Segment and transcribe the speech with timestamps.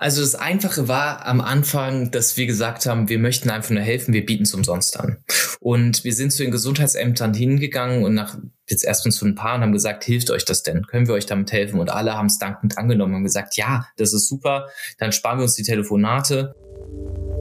[0.00, 4.14] Also das Einfache war am Anfang, dass wir gesagt haben, wir möchten einfach nur helfen,
[4.14, 5.18] wir bieten es umsonst an.
[5.58, 8.36] Und wir sind zu den Gesundheitsämtern hingegangen und nach
[8.68, 10.86] jetzt erstmal zu ein paar und haben gesagt, hilft euch das denn?
[10.86, 11.80] Können wir euch damit helfen?
[11.80, 15.44] Und alle haben es dankend angenommen und gesagt, ja, das ist super, dann sparen wir
[15.44, 16.54] uns die Telefonate.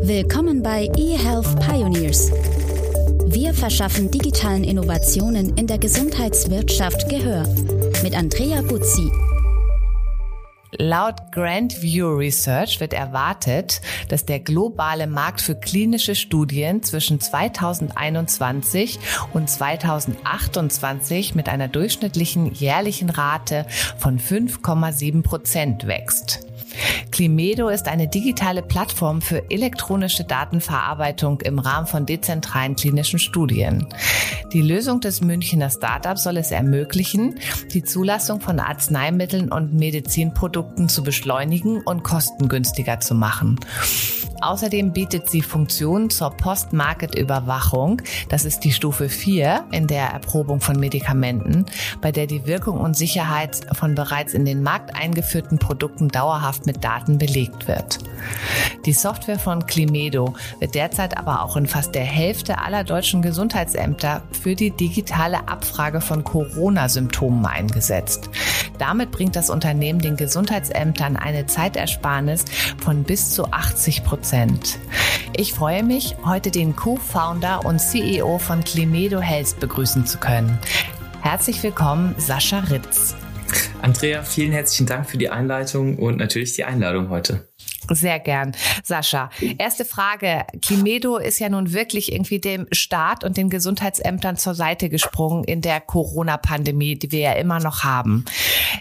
[0.02, 2.32] Willkommen bei eHealth Pioneers.
[3.28, 7.44] Wir verschaffen digitalen Innovationen in der Gesundheitswirtschaft Gehör.
[8.02, 9.12] Mit Andrea Buzzi.
[10.80, 19.00] Laut Grand View Research wird erwartet, dass der globale Markt für klinische Studien zwischen 2021
[19.34, 23.66] und 2028 mit einer durchschnittlichen jährlichen Rate
[23.98, 26.46] von 5,7 Prozent wächst.
[27.12, 33.88] Climedo ist eine digitale Plattform für elektronische Datenverarbeitung im Rahmen von dezentralen klinischen Studien.
[34.54, 37.40] Die Lösung des Münchner Startups soll es ermöglichen,
[37.74, 43.60] die Zulassung von Arzneimitteln und Medizinprodukten zu beschleunigen und kostengünstiger zu machen.
[44.42, 48.02] Außerdem bietet sie Funktionen zur Post-Market-Überwachung.
[48.30, 51.66] Das ist die Stufe 4 in der Erprobung von Medikamenten,
[52.02, 56.84] bei der die Wirkung und Sicherheit von bereits in den Markt eingeführten Produkten dauerhaft mit
[56.84, 58.00] Daten belegt wird.
[58.86, 64.22] Die Software von Climedo wird derzeit aber auch in fast der Hälfte aller deutschen Gesundheitsämter
[64.32, 68.30] für die digitale Abfrage von Corona-Symptomen eingesetzt.
[68.78, 72.46] Damit bringt das Unternehmen den Gesundheitsämtern eine Zeitersparnis
[72.78, 74.27] von bis zu 80 Prozent.
[75.36, 80.58] Ich freue mich, heute den Co-Founder und CEO von Climedo Health begrüßen zu können.
[81.22, 83.16] Herzlich willkommen, Sascha Ritz.
[83.82, 87.48] Andrea, vielen herzlichen Dank für die Einleitung und natürlich die Einladung heute.
[87.90, 88.54] Sehr gern.
[88.84, 90.46] Sascha, erste Frage.
[90.62, 95.62] Climedo ist ja nun wirklich irgendwie dem Staat und den Gesundheitsämtern zur Seite gesprungen in
[95.62, 98.26] der Corona-Pandemie, die wir ja immer noch haben.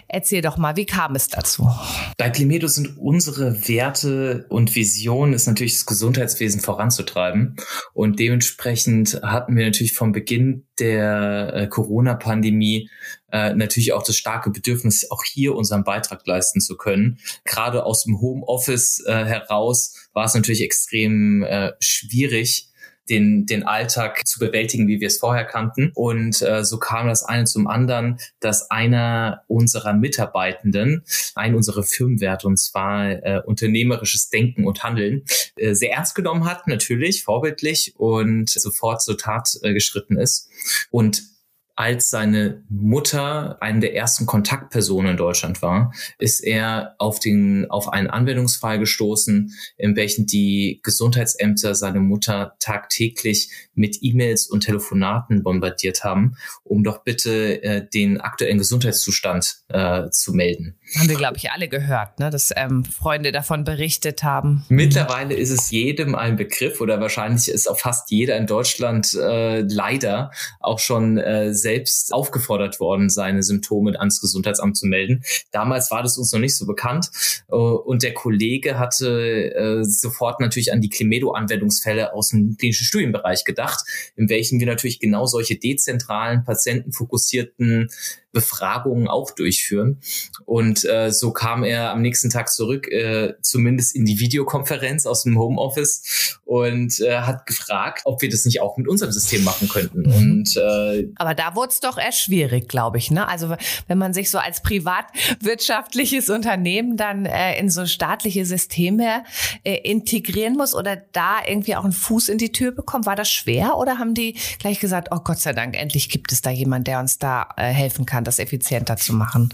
[0.07, 1.69] Erzähl doch mal, wie kam es dazu?
[2.17, 7.55] Bei Climedo sind unsere Werte und Vision ist natürlich das Gesundheitswesen voranzutreiben.
[7.93, 12.89] Und dementsprechend hatten wir natürlich vom Beginn der äh, Corona-Pandemie
[13.31, 17.19] äh, natürlich auch das starke Bedürfnis, auch hier unseren Beitrag leisten zu können.
[17.43, 22.66] Gerade aus dem Homeoffice äh, heraus war es natürlich extrem äh, schwierig,
[23.09, 25.91] den, den Alltag zu bewältigen, wie wir es vorher kannten.
[25.93, 31.03] Und äh, so kam das eine zum anderen, dass einer unserer Mitarbeitenden,
[31.35, 35.23] ein unserer Firmenwerte, und zwar äh, unternehmerisches Denken und Handeln,
[35.55, 40.49] äh, sehr ernst genommen hat, natürlich, vorbildlich und sofort zur Tat äh, geschritten ist.
[40.91, 41.36] Und
[41.77, 47.93] als seine Mutter eine der ersten Kontaktpersonen in Deutschland war, ist er auf den, auf
[47.93, 56.03] einen Anwendungsfall gestoßen, in welchen die Gesundheitsämter seine Mutter tagtäglich mit E-Mails und Telefonaten bombardiert
[56.03, 60.76] haben, um doch bitte äh, den aktuellen Gesundheitszustand äh, zu melden.
[60.95, 62.29] Haben wir, glaube ich, alle gehört, ne?
[62.29, 64.63] dass ähm, Freunde davon berichtet haben.
[64.69, 69.61] Mittlerweile ist es jedem ein Begriff oder wahrscheinlich ist auch fast jeder in Deutschland äh,
[69.61, 70.31] leider
[70.61, 75.23] auch schon äh, selbst aufgefordert worden, seine Symptome ans Gesundheitsamt zu melden.
[75.51, 77.09] Damals war das uns noch nicht so bekannt
[77.49, 83.43] äh, und der Kollege hatte äh, sofort natürlich an die Climedo-Anwendungsfälle aus dem klinischen Studienbereich
[83.43, 83.83] gedacht,
[84.15, 87.89] in welchen wir natürlich genau solche dezentralen, patientenfokussierten
[88.37, 89.99] Befragungen auch durchführen.
[90.45, 95.23] Und äh, so kam er am nächsten Tag zurück, äh, zumindest in die Videokonferenz aus
[95.23, 99.67] dem Homeoffice und äh, hat gefragt, ob wir das nicht auch mit unserem System machen
[99.67, 100.01] könnten.
[100.01, 100.13] Mhm.
[100.13, 103.09] Und äh, aber da wurde es doch erst schwierig, glaube ich.
[103.09, 103.27] Ne?
[103.27, 103.55] Also
[103.87, 109.23] wenn man sich so als privatwirtschaftliches Unternehmen dann äh, in so staatliche Systeme
[109.63, 113.31] äh, integrieren muss oder da irgendwie auch einen Fuß in die Tür bekommt, war das
[113.31, 116.87] schwer oder haben die gleich gesagt, oh Gott sei Dank, endlich gibt es da jemand,
[116.87, 118.27] der uns da äh, helfen kann?
[118.27, 119.49] das effizienter zu machen?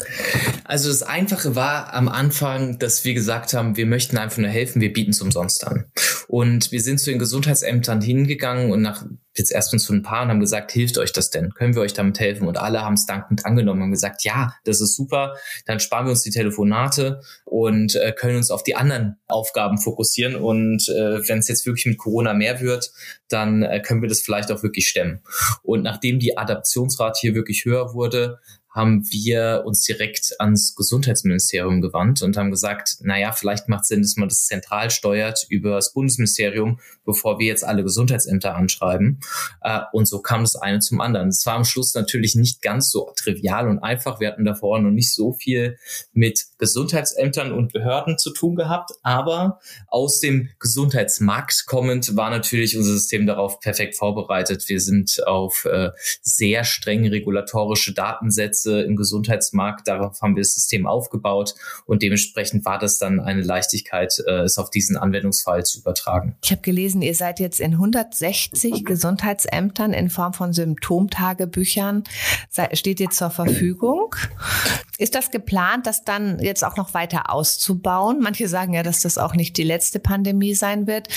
[0.65, 4.81] Also das Einfache war am Anfang, dass wir gesagt haben, wir möchten einfach nur helfen,
[4.81, 5.85] wir bieten es umsonst an.
[6.27, 9.05] Und wir sind zu den Gesundheitsämtern hingegangen und nach
[9.37, 11.53] jetzt erstmal zu ein paar und haben gesagt, hilft euch das denn?
[11.53, 12.47] Können wir euch damit helfen?
[12.47, 15.35] Und alle haben es dankend angenommen und gesagt, ja, das ist super.
[15.67, 20.35] Dann sparen wir uns die Telefonate und äh, können uns auf die anderen Aufgaben fokussieren.
[20.35, 22.91] Und äh, wenn es jetzt wirklich mit Corona mehr wird,
[23.27, 25.21] dann äh, können wir das vielleicht auch wirklich stemmen.
[25.61, 28.39] Und nachdem die Adaptionsrate hier wirklich höher wurde,
[28.73, 34.01] haben wir uns direkt ans Gesundheitsministerium gewandt und haben gesagt, na ja, vielleicht macht Sinn,
[34.01, 39.19] dass man das zentral steuert über das Bundesministerium, bevor wir jetzt alle Gesundheitsämter anschreiben.
[39.61, 41.27] Äh, und so kam das eine zum anderen.
[41.27, 44.19] Es war am Schluss natürlich nicht ganz so trivial und einfach.
[44.19, 45.77] Wir hatten davor noch nicht so viel
[46.11, 52.93] mit Gesundheitsämtern und Behörden zu tun gehabt, aber aus dem Gesundheitsmarkt kommend war natürlich unser
[52.93, 54.67] System darauf perfekt vorbereitet.
[54.67, 55.91] Wir sind auf äh,
[56.23, 59.87] sehr streng regulatorische Datensätze Prozesse im Gesundheitsmarkt.
[59.87, 61.55] Darauf haben wir das System aufgebaut
[61.85, 66.35] und dementsprechend war das dann eine Leichtigkeit, äh, es auf diesen Anwendungsfall zu übertragen.
[66.43, 72.03] Ich habe gelesen, ihr seid jetzt in 160 Gesundheitsämtern in Form von Symptomtagebüchern,
[72.73, 74.15] steht ihr zur Verfügung.
[74.97, 78.19] Ist das geplant, das dann jetzt auch noch weiter auszubauen?
[78.21, 81.07] Manche sagen ja, dass das auch nicht die letzte Pandemie sein wird.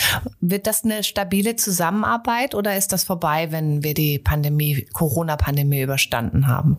[0.40, 6.46] Wird das eine stabile Zusammenarbeit oder ist das vorbei, wenn wir die Pandemie, Corona-Pandemie überstanden
[6.46, 6.78] haben?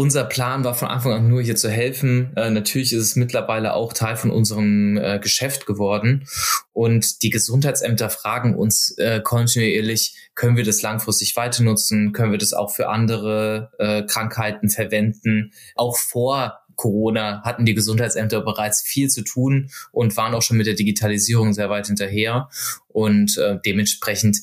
[0.00, 2.32] Unser Plan war von Anfang an nur hier zu helfen.
[2.34, 6.26] Äh, natürlich ist es mittlerweile auch Teil von unserem äh, Geschäft geworden.
[6.72, 12.14] Und die Gesundheitsämter fragen uns äh, kontinuierlich, können wir das langfristig weiter nutzen?
[12.14, 15.52] Können wir das auch für andere äh, Krankheiten verwenden?
[15.74, 20.66] Auch vor Corona hatten die Gesundheitsämter bereits viel zu tun und waren auch schon mit
[20.66, 22.48] der Digitalisierung sehr weit hinterher.
[22.88, 24.38] Und äh, dementsprechend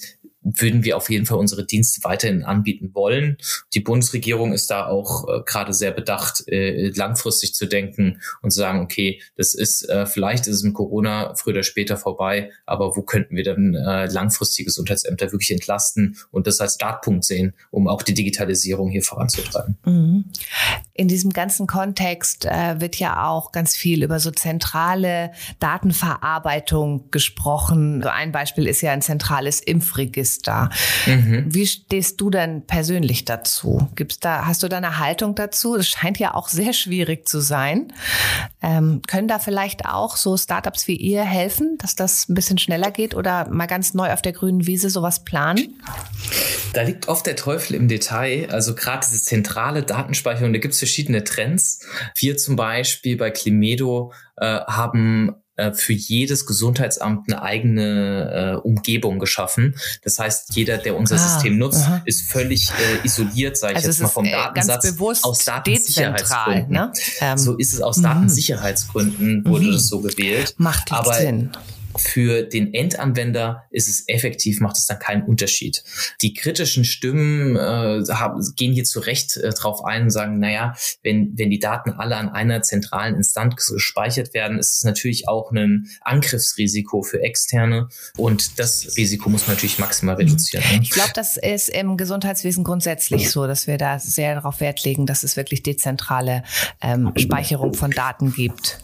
[0.56, 3.38] würden wir auf jeden Fall unsere Dienste weiterhin anbieten wollen.
[3.74, 8.60] Die Bundesregierung ist da auch äh, gerade sehr bedacht, äh, langfristig zu denken und zu
[8.60, 12.96] sagen, okay, das ist äh, vielleicht ist es mit Corona früher oder später vorbei, aber
[12.96, 17.88] wo könnten wir dann äh, langfristig Gesundheitsämter wirklich entlasten und das als Startpunkt sehen, um
[17.88, 19.78] auch die Digitalisierung hier voranzutreiben.
[19.86, 20.26] Mhm.
[20.98, 28.02] In diesem ganzen Kontext äh, wird ja auch ganz viel über so zentrale Datenverarbeitung gesprochen.
[28.02, 30.72] So ein Beispiel ist ja ein zentrales Impfregister.
[31.06, 31.46] Mhm.
[31.48, 33.88] Wie stehst du denn persönlich dazu?
[33.96, 35.76] Gibt's da, hast du da eine Haltung dazu?
[35.76, 37.94] Es scheint ja auch sehr schwierig zu sein.
[38.64, 42.90] Ähm, können da vielleicht auch so Startups wie ihr helfen, dass das ein bisschen schneller
[42.90, 45.80] geht oder mal ganz neu auf der grünen Wiese sowas planen?
[46.74, 48.50] Da liegt oft der Teufel im Detail.
[48.52, 51.80] Also gerade diese zentrale Datenspeicherung, da gibt es verschiedene Trends.
[52.16, 59.20] Wir zum Beispiel bei Climedo äh, haben äh, für jedes Gesundheitsamt eine eigene äh, Umgebung
[59.20, 59.76] geschaffen.
[60.04, 62.02] Das heißt, jeder, der unser ah, System nutzt, aha.
[62.06, 66.72] ist völlig äh, isoliert, sage ich also jetzt mal vom äh, Datensatz, aus Datensicherheitsgründen.
[66.72, 66.94] Ne?
[67.20, 68.04] Ähm, so ist es aus mhm.
[68.04, 69.72] Datensicherheitsgründen, wurde mhm.
[69.74, 70.56] das so gewählt.
[70.58, 71.52] Macht Aber Sinn
[71.98, 75.84] für den Endanwender ist es effektiv, macht es dann keinen Unterschied.
[76.22, 80.76] Die kritischen Stimmen äh, haben, gehen hier zu Recht äh, drauf ein und sagen, naja,
[81.04, 85.52] wenn, wenn die Daten alle an einer zentralen Instanz gespeichert werden, ist es natürlich auch
[85.52, 90.22] ein Angriffsrisiko für Externe und das Risiko muss man natürlich maximal mhm.
[90.22, 90.64] reduzieren.
[90.72, 90.80] Ne?
[90.82, 95.06] Ich glaube, das ist im Gesundheitswesen grundsätzlich so, dass wir da sehr darauf Wert legen,
[95.06, 96.44] dass es wirklich dezentrale
[96.82, 98.80] ähm, Speicherung von Daten gibt.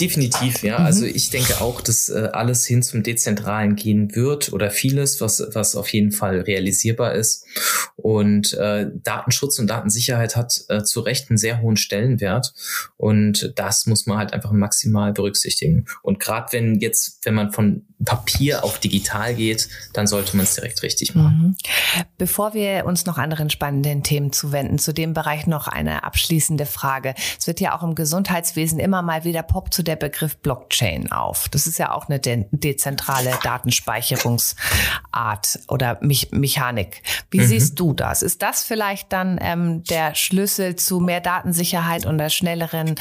[0.00, 0.78] Definitiv, ja.
[0.78, 0.86] Mhm.
[0.86, 5.42] Also ich denke auch, dass äh, alles hin zum Dezentralen gehen wird oder vieles, was,
[5.54, 7.46] was auf jeden Fall realisierbar ist.
[7.94, 12.52] Und äh, Datenschutz und Datensicherheit hat äh, zu Recht einen sehr hohen Stellenwert.
[12.96, 15.86] Und das muss man halt einfach maximal berücksichtigen.
[16.02, 20.56] Und gerade wenn jetzt, wenn man von Papier auf digital geht, dann sollte man es
[20.56, 21.56] direkt richtig machen.
[21.56, 22.04] Mhm.
[22.18, 27.14] Bevor wir uns noch anderen spannenden Themen zuwenden, zu dem Bereich noch eine abschließende Frage.
[27.38, 31.48] Es wird ja auch im Gesundheitswesen immer mal wieder poppt zu der Begriff Blockchain auf.
[31.50, 37.02] Das ist ja auch eine de dezentrale Datenspeicherungsart oder Me Mechanik.
[37.30, 37.46] Wie mhm.
[37.46, 38.22] siehst du das?
[38.22, 42.94] Ist das vielleicht dann ähm, der Schlüssel zu mehr Datensicherheit und der schnelleren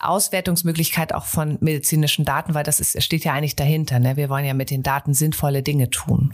[0.00, 2.54] Auswertungsmöglichkeit auch von medizinischen Daten?
[2.54, 3.98] Weil das ist, steht ja eigentlich dahinter.
[3.98, 4.16] Ne?
[4.16, 6.32] Wir wollen ja mit den Daten sinnvolle Dinge tun.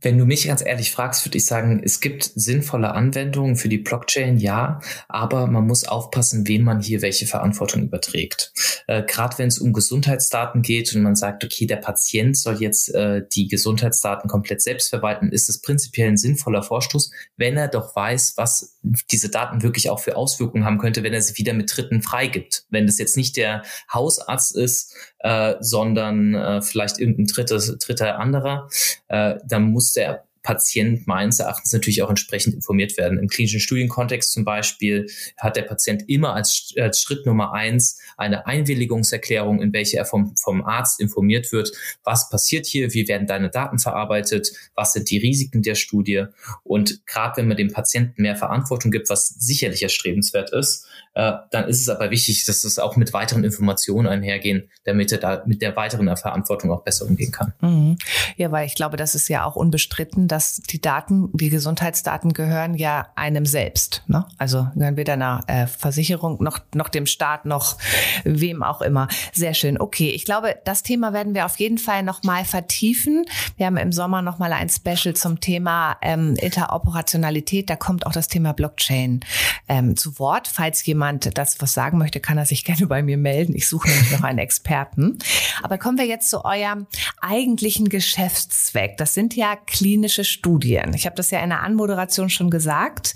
[0.00, 3.78] Wenn du mich ganz ehrlich fragst, würde ich sagen, es gibt sinnvolle Anwendungen für die
[3.78, 8.52] Blockchain, ja, aber man muss aufpassen, wem man hier welche Verantwortung überträgt.
[8.86, 12.94] Äh, Gerade wenn es um Gesundheitsdaten geht und man sagt, okay, der Patient soll jetzt
[12.94, 17.94] äh, die Gesundheitsdaten komplett selbst verwalten, ist es prinzipiell ein sinnvoller Vorstoß, wenn er doch
[17.94, 21.74] weiß, was diese Daten wirklich auch für Auswirkungen haben könnte, wenn er sie wieder mit
[21.74, 22.64] Dritten freigibt.
[22.70, 28.68] Wenn das jetzt nicht der Hausarzt ist, äh, sondern äh, vielleicht irgendein drittes, dritter anderer,
[29.08, 33.18] äh, dann muss der Patient meines Erachtens natürlich auch entsprechend informiert werden.
[33.18, 35.06] Im klinischen Studienkontext zum Beispiel
[35.36, 40.36] hat der Patient immer als, als Schritt Nummer eins eine Einwilligungserklärung, in welche er vom,
[40.36, 41.72] vom Arzt informiert wird,
[42.04, 46.26] was passiert hier, wie werden deine Daten verarbeitet, was sind die Risiken der Studie.
[46.62, 51.68] Und gerade wenn man dem Patienten mehr Verantwortung gibt, was sicherlich erstrebenswert ist, äh, dann
[51.68, 55.60] ist es aber wichtig, dass es auch mit weiteren Informationen einhergehen, damit er da mit
[55.60, 57.52] der weiteren Verantwortung auch besser umgehen kann.
[57.60, 57.98] Mhm.
[58.36, 62.74] Ja, weil ich glaube, das ist ja auch unbestritten, dass die Daten, die Gesundheitsdaten gehören
[62.74, 64.04] ja einem selbst.
[64.06, 64.24] Ne?
[64.38, 67.76] Also gehören weder einer äh, Versicherung noch, noch dem Staat noch
[68.24, 69.08] wem auch immer.
[69.32, 69.80] Sehr schön.
[69.80, 73.24] Okay, ich glaube, das Thema werden wir auf jeden Fall noch mal vertiefen.
[73.56, 77.68] Wir haben im Sommer noch mal ein Special zum Thema ähm, Interoperationalität.
[77.68, 79.20] Da kommt auch das Thema Blockchain
[79.68, 80.48] ähm, zu Wort.
[80.48, 83.54] Falls jemand das was sagen möchte, kann er sich gerne bei mir melden.
[83.54, 85.18] Ich suche nämlich noch einen Experten.
[85.62, 86.86] Aber kommen wir jetzt zu eurem
[87.20, 88.96] eigentlichen Geschäftszweck.
[88.96, 90.94] Das sind ja klinische Studien.
[90.94, 93.14] Ich habe das ja in der Anmoderation schon gesagt.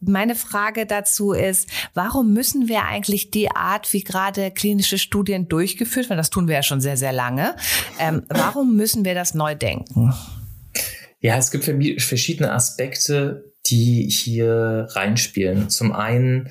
[0.00, 6.08] Meine Frage dazu ist, warum müssen wir eigentlich die Art, wie gerade klinische Studien durchgeführt
[6.08, 7.54] werden, das tun wir ja schon sehr, sehr lange,
[7.98, 10.14] ähm, warum müssen wir das neu denken?
[11.20, 11.64] Ja, es gibt
[12.00, 15.68] verschiedene Aspekte, die hier reinspielen.
[15.68, 16.50] Zum einen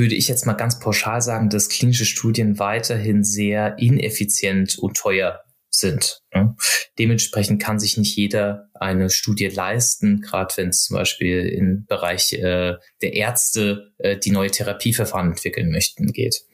[0.00, 5.40] würde ich jetzt mal ganz pauschal sagen, dass klinische Studien weiterhin sehr ineffizient und teuer
[5.68, 6.22] sind.
[6.34, 6.56] Ne?
[6.98, 12.32] Dementsprechend kann sich nicht jeder eine Studie leisten, gerade wenn es zum Beispiel im Bereich
[12.32, 16.44] äh, der Ärzte, äh, die neue Therapieverfahren entwickeln möchten, geht.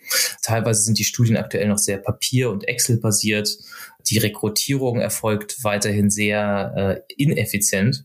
[0.42, 3.48] Teilweise sind die Studien aktuell noch sehr papier- und Excel-basiert
[4.08, 8.04] die Rekrutierung erfolgt weiterhin sehr äh, ineffizient.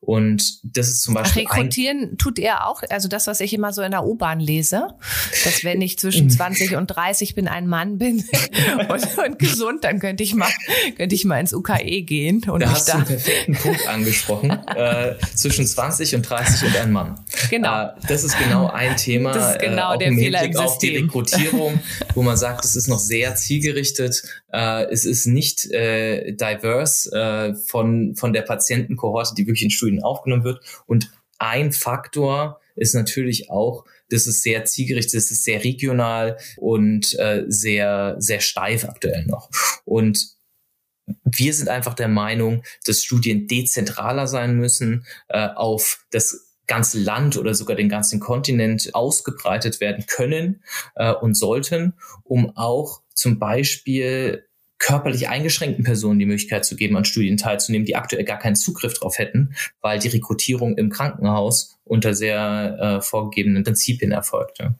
[0.00, 1.44] Und das ist zum Beispiel.
[1.48, 4.88] Ach, rekrutieren tut ihr auch, also das, was ich immer so in der U-Bahn lese,
[5.44, 8.24] dass wenn ich zwischen 20 und 30 bin, ein Mann bin
[8.88, 10.50] und, und, gesund, dann könnte ich mal,
[10.96, 12.42] könnte ich mal ins UKE gehen.
[12.48, 14.50] Und da hast da du einen perfekten Punkt angesprochen.
[14.74, 17.20] äh, zwischen 20 und 30 und ein Mann.
[17.50, 17.86] Genau.
[17.86, 19.32] Äh, das ist genau ein Thema.
[19.32, 20.66] Das ist genau äh, der Fehler im System.
[20.66, 21.80] auf die Rekrutierung,
[22.14, 24.22] wo man sagt, es ist noch sehr zielgerichtet.
[24.52, 30.02] Äh, es ist nicht äh, diverse äh, von, von der Patientenkohorte, die wirklich in Studien
[30.02, 30.60] aufgenommen wird.
[30.86, 37.18] Und ein Faktor ist natürlich auch, das ist sehr zielgerichtet, das ist sehr regional und
[37.18, 39.50] äh, sehr, sehr steif aktuell noch.
[39.84, 40.36] Und
[41.24, 47.36] wir sind einfach der Meinung, dass Studien dezentraler sein müssen, äh, auf das ganze Land
[47.36, 50.62] oder sogar den ganzen Kontinent ausgebreitet werden können
[50.94, 51.92] äh, und sollten,
[52.24, 54.46] um auch zum Beispiel
[54.78, 58.94] körperlich eingeschränkten Personen die Möglichkeit zu geben, an Studien teilzunehmen, die aktuell gar keinen Zugriff
[58.94, 64.74] darauf hätten, weil die Rekrutierung im Krankenhaus unter sehr äh, vorgegebenen Prinzipien erfolgte.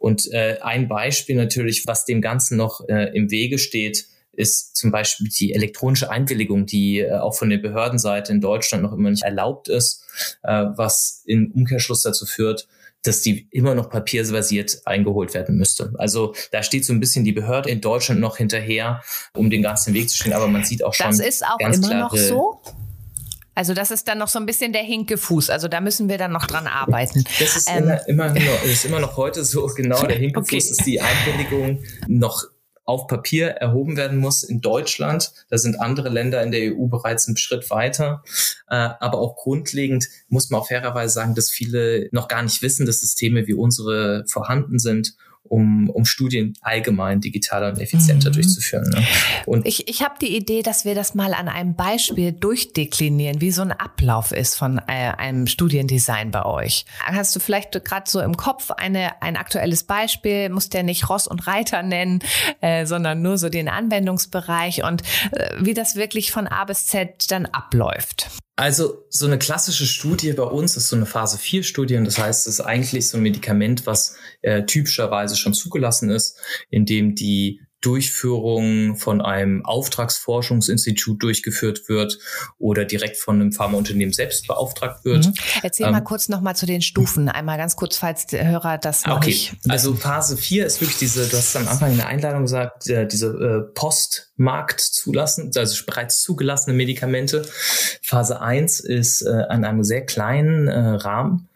[0.00, 4.90] Und äh, ein Beispiel natürlich, was dem Ganzen noch äh, im Wege steht, ist zum
[4.90, 9.24] Beispiel die elektronische Einwilligung, die äh, auch von der Behördenseite in Deutschland noch immer nicht
[9.24, 10.04] erlaubt ist,
[10.42, 12.68] äh, was im Umkehrschluss dazu führt,
[13.02, 15.92] dass die immer noch papierbasiert eingeholt werden müsste.
[15.98, 19.02] Also da steht so ein bisschen die Behörde in Deutschland noch hinterher,
[19.34, 21.06] um den ganzen Weg zu stehen, aber man sieht auch schon.
[21.06, 22.60] Das ist auch immer noch so?
[23.54, 25.48] Also das ist dann noch so ein bisschen der Hinkefuß.
[25.48, 27.24] Also da müssen wir dann noch dran arbeiten.
[27.40, 29.66] Das ist, ähm, immer, immer, noch, ist immer noch heute so.
[29.68, 30.58] Genau, der Hinkefuß okay.
[30.58, 32.44] ist die Einwilligung noch
[32.86, 35.32] auf Papier erhoben werden muss in Deutschland.
[35.50, 38.22] Da sind andere Länder in der EU bereits einen Schritt weiter.
[38.68, 42.86] Äh, aber auch grundlegend muss man auch fairerweise sagen, dass viele noch gar nicht wissen,
[42.86, 45.16] dass Systeme wie unsere vorhanden sind
[45.48, 48.34] um, um Studien allgemein digitaler und effizienter mhm.
[48.34, 48.88] durchzuführen.
[48.90, 49.04] Ne?
[49.46, 53.50] Und ich, ich habe die Idee, dass wir das mal an einem Beispiel durchdeklinieren, wie
[53.50, 56.84] so ein Ablauf ist von äh, einem Studiendesign bei euch.
[57.04, 61.26] Hast du vielleicht gerade so im Kopf eine, ein aktuelles Beispiel, musst ja nicht Ross
[61.26, 62.20] und Reiter nennen,
[62.60, 67.30] äh, sondern nur so den Anwendungsbereich und äh, wie das wirklich von A bis Z
[67.30, 68.28] dann abläuft.
[68.58, 72.18] Also so eine klassische Studie bei uns ist so eine Phase 4 Studie und das
[72.18, 76.38] heißt, es ist eigentlich so ein Medikament, was äh, typischerweise schon zugelassen ist,
[76.70, 82.18] in dem die Durchführung von einem Auftragsforschungsinstitut durchgeführt wird
[82.58, 85.26] oder direkt von einem Pharmaunternehmen selbst beauftragt wird.
[85.26, 85.34] Mhm.
[85.62, 87.28] Erzähl ähm, mal kurz nochmal zu den Stufen.
[87.28, 89.30] Einmal ganz kurz, falls der Hörer das noch okay.
[89.30, 89.56] nicht.
[89.68, 93.06] Also Phase 4 ist wirklich diese, du hast am Anfang in der Einladung gesagt, äh,
[93.06, 97.46] diese äh, Postmarkt zulassen, also bereits zugelassene Medikamente.
[98.02, 101.48] Phase 1 ist äh, an einem sehr kleinen Rahmen,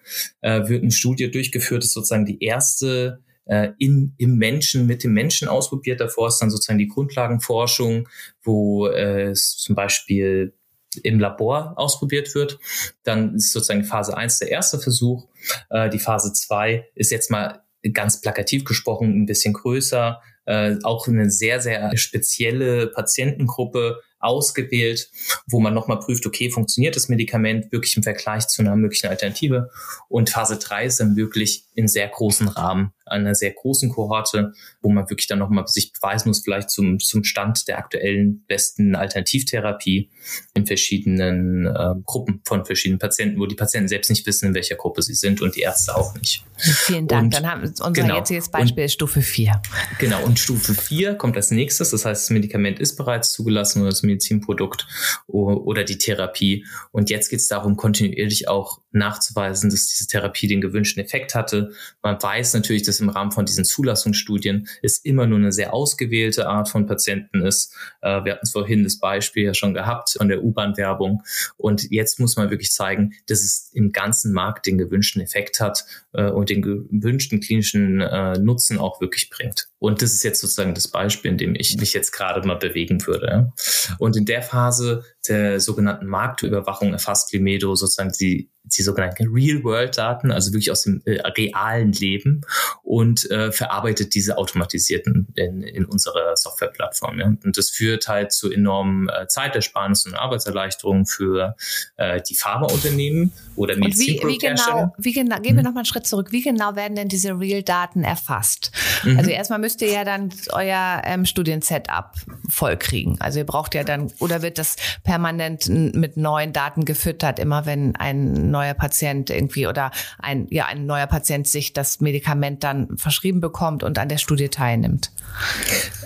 [0.43, 5.49] wird eine Studie durchgeführt, ist sozusagen die erste äh, in, im Menschen, mit dem Menschen
[5.49, 6.01] ausprobiert.
[6.01, 8.09] Davor ist dann sozusagen die Grundlagenforschung,
[8.43, 10.55] wo äh, es zum Beispiel
[11.03, 12.59] im Labor ausprobiert wird.
[13.05, 15.29] Dann ist sozusagen Phase 1 der erste Versuch.
[15.71, 21.09] Äh, die Phase 2 ist jetzt mal ganz plakativ gesprochen ein bisschen größer, äh, auch
[21.09, 25.11] eine sehr, sehr spezielle Patientengruppe, ausgewählt,
[25.49, 29.71] wo man nochmal prüft, okay, funktioniert das Medikament wirklich im Vergleich zu einer möglichen Alternative?
[30.09, 34.53] Und Phase 3 ist dann wirklich in sehr großen Rahmen, einer sehr großen Kohorte,
[34.83, 38.95] wo man wirklich dann nochmal sich beweisen muss, vielleicht zum, zum Stand der aktuellen besten
[38.95, 40.11] Alternativtherapie
[40.55, 44.77] in verschiedenen äh, Gruppen von verschiedenen Patienten, wo die Patienten selbst nicht wissen, in welcher
[44.77, 46.45] Gruppe sie sind und die Ärzte auch nicht.
[46.59, 47.25] Vielen Dank.
[47.25, 49.63] Und, dann haben wir unser genau, jetziges Beispiel und, Stufe 4.
[49.99, 51.91] Genau, und Stufe 4 kommt als nächstes.
[51.91, 54.87] Das heißt, das Medikament ist bereits zugelassen oder das Medizinprodukt
[55.27, 56.67] oder die Therapie.
[56.93, 61.73] Und jetzt geht es darum, kontinuierlich auch nachzuweisen, dass diese Therapie den gewünschten Effekt hatte.
[62.03, 66.49] Man weiß natürlich, dass im Rahmen von diesen Zulassungsstudien es immer nur eine sehr ausgewählte
[66.49, 67.75] Art von Patienten ist.
[68.03, 71.23] Äh, wir hatten vorhin das Beispiel ja schon gehabt von der U-Bahn-Werbung.
[71.57, 75.85] Und jetzt muss man wirklich zeigen, dass es im ganzen Markt den gewünschten Effekt hat
[76.13, 79.69] äh, und den gewünschten klinischen äh, Nutzen auch wirklich bringt.
[79.79, 83.07] Und das ist jetzt sozusagen das Beispiel, in dem ich mich jetzt gerade mal bewegen
[83.07, 83.53] würde.
[83.99, 90.53] Und in der Phase der sogenannten Marktüberwachung erfasst Limedo sozusagen die die sogenannten Real-World-Daten, also
[90.53, 92.43] wirklich aus dem äh, realen Leben
[92.83, 97.19] und äh, verarbeitet diese automatisierten in, in unserer Softwareplattform.
[97.19, 97.27] Ja.
[97.27, 101.57] Und das führt halt zu enormen äh, Zeitersparnissen und Arbeitserleichterungen für
[101.97, 104.29] äh, die Pharmaunternehmen oder Medizinprodukte.
[104.29, 105.69] Wie, wie genau, wie genau, gehen wir mhm.
[105.69, 106.31] noch mal einen Schritt zurück.
[106.31, 108.73] Wie genau werden denn diese Real-Daten erfasst?
[109.05, 109.19] Mhm.
[109.19, 112.13] Also erstmal müsst ihr ja dann euer ähm, Studien-Setup
[112.49, 113.21] vollkriegen.
[113.21, 114.77] Also ihr braucht ja dann, oder wird das
[115.11, 119.91] permanent mit neuen Daten gefüttert, immer wenn ein neuer Patient irgendwie oder
[120.21, 124.51] ein, ja, ein neuer Patient sich das Medikament dann verschrieben bekommt und an der Studie
[124.51, 125.11] teilnimmt?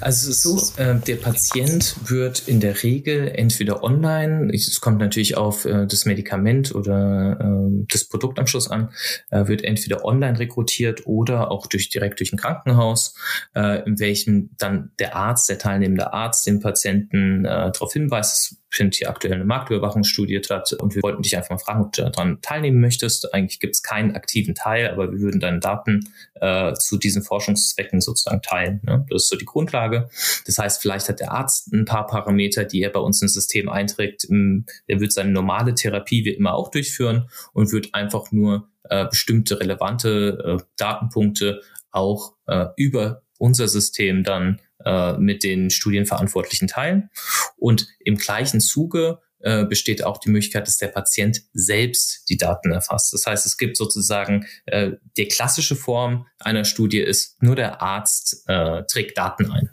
[0.00, 5.00] Also es ist so, äh, der Patient wird in der Regel entweder online, es kommt
[5.00, 8.88] natürlich auf äh, das Medikament oder äh, das Produkt am Schluss an,
[9.30, 13.14] äh, wird entweder online rekrutiert oder auch durch direkt durch ein Krankenhaus,
[13.54, 18.97] äh, in welchem dann der Arzt, der teilnehmende Arzt, den Patienten äh, darauf hinweist, Print
[18.97, 22.40] hier aktuell eine Marktüberwachungsstudie hat und wir wollten dich einfach mal fragen, ob du daran
[22.43, 23.33] teilnehmen möchtest.
[23.33, 28.00] Eigentlich gibt es keinen aktiven Teil, aber wir würden deine Daten äh, zu diesen Forschungszwecken
[28.00, 28.81] sozusagen teilen.
[28.85, 29.07] Ne?
[29.11, 30.09] Das ist so die Grundlage.
[30.47, 33.69] Das heißt, vielleicht hat der Arzt ein paar Parameter, die er bei uns ins System
[33.69, 34.26] einträgt.
[34.87, 39.61] Er wird seine normale Therapie wie immer auch durchführen und wird einfach nur äh, bestimmte
[39.61, 47.11] relevante äh, Datenpunkte auch äh, über unser System dann äh, mit den Studienverantwortlichen teilen.
[47.57, 52.73] Und im gleichen Zuge äh, besteht auch die Möglichkeit, dass der Patient selbst die Daten
[52.73, 53.12] erfasst.
[53.12, 58.43] Das heißt, es gibt sozusagen äh, die klassische Form einer Studie ist, nur der Arzt
[58.47, 59.71] äh, trägt Daten ein.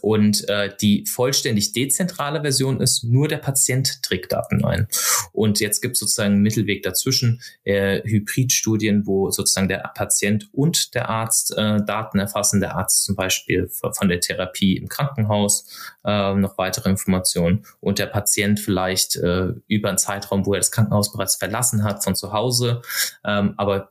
[0.00, 4.88] Und äh, die vollständig dezentrale Version ist, nur der Patient trägt Daten ein.
[5.32, 10.94] Und jetzt gibt es sozusagen einen Mittelweg dazwischen, äh, Hybridstudien, wo sozusagen der Patient und
[10.94, 12.60] der Arzt äh, Daten erfassen.
[12.60, 15.66] Der Arzt zum Beispiel von der Therapie im Krankenhaus
[16.04, 20.70] äh, noch weitere Informationen und der Patient vielleicht äh, über einen Zeitraum, wo er das
[20.70, 22.82] Krankenhaus bereits verlassen hat, von zu Hause.
[23.24, 23.90] Ähm, aber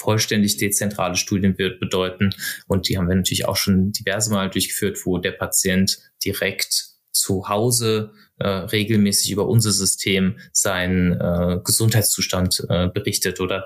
[0.00, 2.30] vollständig dezentrale Studien wird bedeuten.
[2.66, 7.48] Und die haben wir natürlich auch schon diverse Mal durchgeführt, wo der Patient direkt zu
[7.48, 13.64] Hause äh, regelmäßig über unser System seinen äh, Gesundheitszustand äh, berichtet oder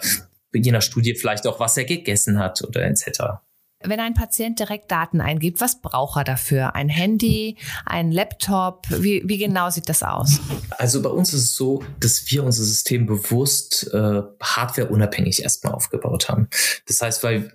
[0.53, 3.45] je nach Studie vielleicht auch, was er gegessen hat oder etc.
[3.87, 6.75] Wenn ein Patient direkt Daten eingibt, was braucht er dafür?
[6.75, 8.87] Ein Handy, ein Laptop?
[8.89, 10.41] Wie, wie genau sieht das aus?
[10.71, 16.29] Also bei uns ist es so, dass wir unser System bewusst äh, hardwareunabhängig erstmal aufgebaut
[16.29, 16.49] haben.
[16.87, 17.53] Das heißt, weil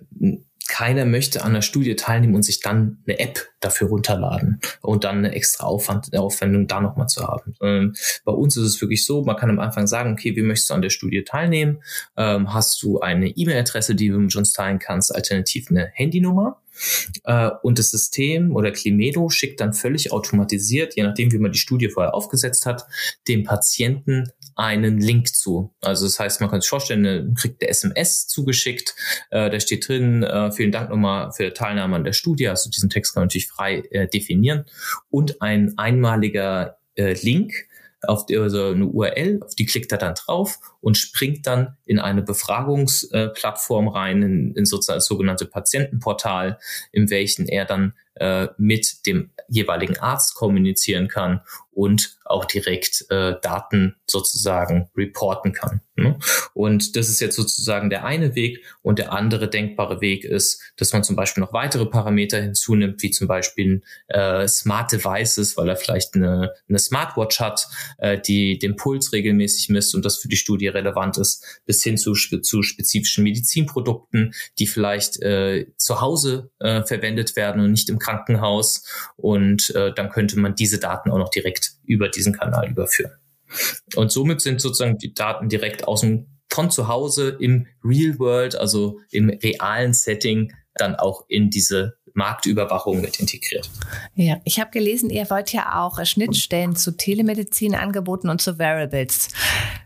[0.70, 5.18] keiner möchte an der Studie teilnehmen und sich dann eine App dafür runterladen und dann
[5.18, 7.54] eine extra Aufwand, Aufwendung da nochmal zu haben.
[7.60, 10.70] Ähm, bei uns ist es wirklich so, man kann am Anfang sagen, okay, wie möchtest
[10.70, 11.82] du an der Studie teilnehmen?
[12.16, 16.60] Ähm, hast du eine E-Mail-Adresse, die du mit uns teilen kannst, alternativ eine Handynummer?
[17.24, 21.58] Äh, und das System oder Climedo schickt dann völlig automatisiert, je nachdem, wie man die
[21.58, 22.86] Studie vorher aufgesetzt hat,
[23.28, 25.74] dem Patienten einen Link zu.
[25.80, 28.94] Also das heißt, man kann sich vorstellen, man kriegt eine SMS zugeschickt,
[29.30, 32.48] äh, da steht drin, äh, vielen Dank nochmal für die Teilnahme an der Studie.
[32.48, 34.64] Also diesen Text kann man natürlich frei äh, definieren.
[35.10, 37.52] Und ein einmaliger äh, Link,
[38.06, 41.98] auf die, also eine URL, auf die klickt er dann drauf und springt dann in
[41.98, 46.58] eine Befragungsplattform äh, rein, in, in sozusagen das sogenannte Patientenportal,
[46.92, 51.40] in welchen er dann äh, mit dem jeweiligen Arzt kommunizieren kann
[51.72, 55.80] und auch direkt äh, Daten sozusagen reporten kann.
[55.96, 56.18] Ne?
[56.54, 58.64] Und das ist jetzt sozusagen der eine Weg.
[58.82, 63.10] Und der andere denkbare Weg ist, dass man zum Beispiel noch weitere Parameter hinzunimmt, wie
[63.10, 68.76] zum Beispiel äh, Smart Devices, weil er vielleicht eine, eine Smartwatch hat, äh, die den
[68.76, 73.24] Puls regelmäßig misst und das für die Studie relevant ist, bis hin zu, zu spezifischen
[73.24, 78.84] Medizinprodukten, die vielleicht äh, zu Hause äh, verwendet werden und nicht im Krankenhaus.
[79.16, 83.12] Und äh, dann könnte man diese Daten auch noch direkt über diesen Kanal überführen.
[83.96, 88.56] Und somit sind sozusagen die Daten direkt aus dem, von zu Hause im Real World,
[88.56, 93.70] also im realen Setting, dann auch in diese Marktüberwachung mit integriert.
[94.14, 99.28] Ja, ich habe gelesen, ihr wollt ja auch Schnittstellen zu Telemedizin-Angeboten und zu Variables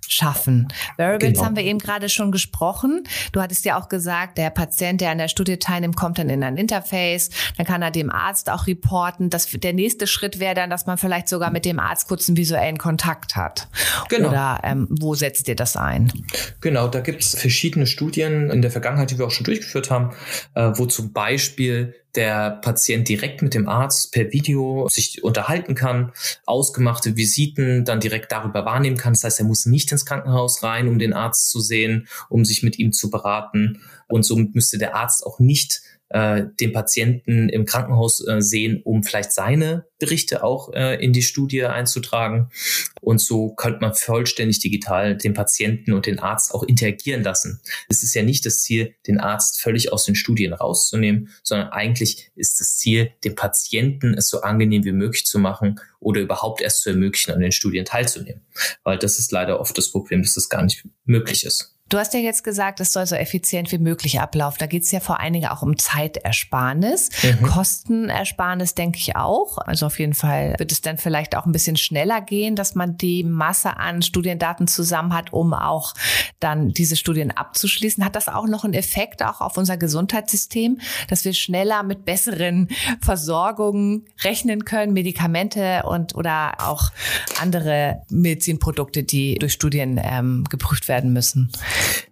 [0.09, 0.69] schaffen.
[0.97, 1.45] Variables genau.
[1.45, 3.05] haben wir eben gerade schon gesprochen.
[3.33, 6.43] Du hattest ja auch gesagt, der Patient, der an der Studie teilnimmt, kommt dann in
[6.43, 9.31] ein Interface, dann kann er dem Arzt auch reporten.
[9.31, 12.37] Das, der nächste Schritt wäre dann, dass man vielleicht sogar mit dem Arzt kurz einen
[12.37, 13.69] visuellen Kontakt hat.
[14.09, 14.29] Genau.
[14.29, 16.13] Oder ähm, wo setzt ihr das ein?
[16.61, 20.15] Genau, da gibt es verschiedene Studien in der Vergangenheit, die wir auch schon durchgeführt haben,
[20.55, 26.13] äh, wo zum Beispiel der Patient direkt mit dem Arzt per Video sich unterhalten kann,
[26.47, 29.15] ausgemachte Visiten dann direkt darüber wahrnehmen kann.
[29.15, 32.63] Das heißt, er muss nicht ins Krankenhaus rein, um den Arzt zu sehen, um sich
[32.63, 33.81] mit ihm zu beraten.
[34.15, 39.03] Und somit müsste der Arzt auch nicht äh, den Patienten im Krankenhaus äh, sehen, um
[39.03, 42.49] vielleicht seine Berichte auch äh, in die Studie einzutragen.
[43.01, 47.61] Und so könnte man vollständig digital den Patienten und den Arzt auch interagieren lassen.
[47.89, 52.31] Es ist ja nicht das Ziel, den Arzt völlig aus den Studien rauszunehmen, sondern eigentlich
[52.37, 56.83] ist das Ziel, dem Patienten es so angenehm wie möglich zu machen oder überhaupt erst
[56.83, 58.47] zu ermöglichen, an den Studien teilzunehmen.
[58.85, 61.74] Weil das ist leider oft das Problem, dass das gar nicht möglich ist.
[61.95, 64.57] Du hast ja jetzt gesagt, es soll so effizient wie möglich ablaufen.
[64.59, 67.47] Da geht es ja vor allen Dingen auch um Zeitersparnis, mhm.
[67.47, 69.59] Kostenersparnis, denke ich auch.
[69.59, 72.97] Also auf jeden Fall wird es dann vielleicht auch ein bisschen schneller gehen, dass man
[72.97, 75.95] die Masse an Studiendaten zusammen hat, um auch
[76.41, 78.05] dann diese Studien abzuschließen.
[78.05, 82.71] Hat das auch noch einen Effekt auch auf unser Gesundheitssystem, dass wir schneller mit besseren
[83.03, 86.91] Versorgungen rechnen können, Medikamente und oder auch
[87.41, 91.53] andere Medizinprodukte, die durch Studien ähm, geprüft werden müssen?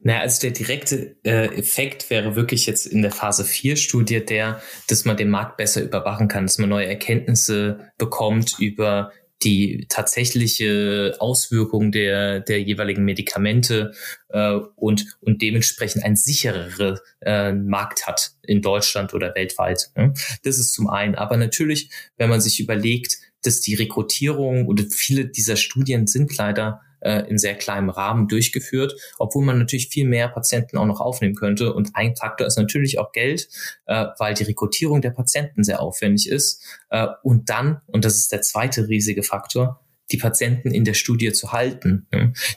[0.03, 4.61] Naja, also der direkte äh, Effekt wäre wirklich jetzt in der Phase 4 Studie der,
[4.89, 9.13] dass man den Markt besser überwachen kann, dass man neue Erkenntnisse bekommt über
[9.45, 13.93] die tatsächliche Auswirkung der, der jeweiligen Medikamente
[14.29, 19.91] äh, und, und dementsprechend ein sicherere äh, Markt hat in Deutschland oder weltweit.
[19.97, 20.15] Ne?
[20.45, 21.15] Das ist zum einen.
[21.15, 26.81] Aber natürlich, wenn man sich überlegt, dass die Rekrutierung oder viele dieser Studien sind leider
[27.03, 31.35] äh, in sehr kleinem Rahmen durchgeführt, obwohl man natürlich viel mehr Patienten auch noch aufnehmen
[31.35, 31.75] könnte.
[31.75, 33.49] Und ein Faktor ist natürlich auch Geld,
[33.87, 36.63] äh, weil die Rekrutierung der Patienten sehr aufwendig ist.
[36.91, 39.82] Äh, und dann, und das ist der zweite riesige Faktor,
[40.13, 42.07] die Patienten in der Studie zu halten.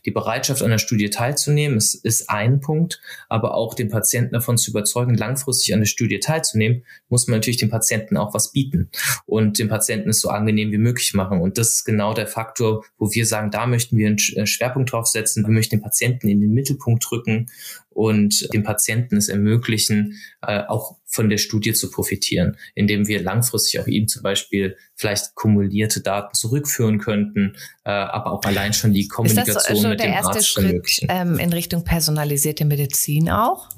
[0.05, 4.57] Die Bereitschaft an der Studie teilzunehmen ist, ist ein Punkt, aber auch den Patienten davon
[4.57, 8.89] zu überzeugen, langfristig an der Studie teilzunehmen, muss man natürlich dem Patienten auch was bieten
[9.25, 11.41] und dem Patienten es so angenehm wie möglich machen.
[11.41, 14.91] Und das ist genau der Faktor, wo wir sagen, da möchten wir einen äh, Schwerpunkt
[14.91, 15.45] drauf setzen.
[15.45, 17.47] Wir möchten den Patienten in den Mittelpunkt drücken
[17.95, 23.79] und dem Patienten es ermöglichen, äh, auch von der Studie zu profitieren, indem wir langfristig
[23.79, 27.55] auch ihm zum Beispiel vielleicht kumulierte Daten zurückführen könnten,
[27.85, 31.07] äh, aber auch allein schon die Kommunikation ist das so, mit dem Arzt Schritt, ermöglichen.
[31.09, 33.69] Ähm, in Richtung personalisierte Medizin auch?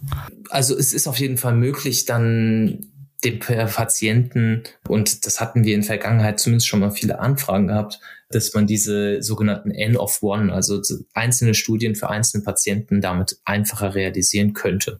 [0.49, 2.91] Also es ist auf jeden Fall möglich, dann
[3.23, 7.99] dem Patienten, und das hatten wir in der Vergangenheit zumindest schon mal viele Anfragen gehabt,
[8.29, 10.81] dass man diese sogenannten N of One, also
[11.13, 14.99] einzelne Studien für einzelne Patienten damit einfacher realisieren könnte.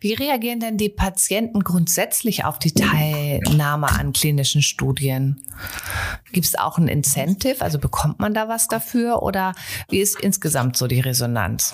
[0.00, 5.40] Wie reagieren denn die Patienten grundsätzlich auf die Teilnahme an klinischen Studien?
[6.32, 7.60] Gibt es auch ein Incentive?
[7.60, 9.54] Also bekommt man da was dafür oder
[9.88, 11.72] wie ist insgesamt so die Resonanz?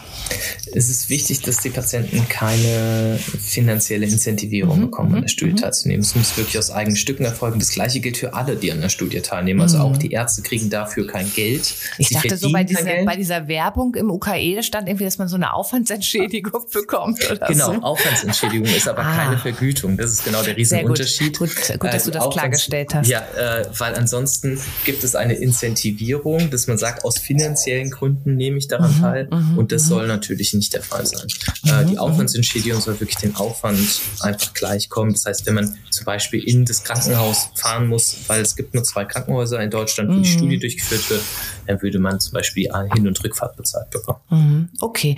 [0.74, 4.82] Es ist wichtig, dass die Patienten keine finanzielle Incentivierung mhm.
[4.82, 5.56] bekommen, an der mhm, Studie mhm.
[5.56, 6.02] teilzunehmen.
[6.02, 7.58] Es muss wirklich aus eigenen Stücken erfolgen.
[7.58, 9.62] Das Gleiche gilt für alle, die an der Studie teilnehmen.
[9.62, 9.84] Also mhm.
[9.84, 11.74] auch die Ärzte kriegen dafür kein Geld.
[11.96, 15.28] Ich Sie dachte so bei dieser, bei dieser Werbung im UKE stand irgendwie, dass man
[15.28, 17.82] so eine Aufwandsentschädigung bekommt oder genau, so.
[17.82, 19.16] Aufwandsentschädigung ist aber ah.
[19.16, 19.96] keine Vergütung.
[19.96, 21.38] Das ist genau der Riesenunterschied.
[21.38, 23.08] Gut, gut, gut dass äh, du das klargestellt hast.
[23.08, 24.41] Ja, äh, weil ansonsten
[24.84, 29.28] gibt es eine Incentivierung, dass man sagt, aus finanziellen Gründen nehme ich daran mhm, teil.
[29.30, 29.88] Mhm, und das mhm.
[29.88, 31.26] soll natürlich nicht der Fall sein.
[31.66, 35.12] Äh, die Aufwandsentschädigung soll wirklich den Aufwand einfach gleichkommen.
[35.12, 38.84] Das heißt, wenn man zum Beispiel in das Krankenhaus fahren muss, weil es gibt nur
[38.84, 41.22] zwei Krankenhäuser in Deutschland, wo die Studie durchgeführt wird,
[41.66, 44.70] dann würde man zum Beispiel Hin- und Rückfahrt bezahlt bekommen.
[44.80, 45.16] Okay.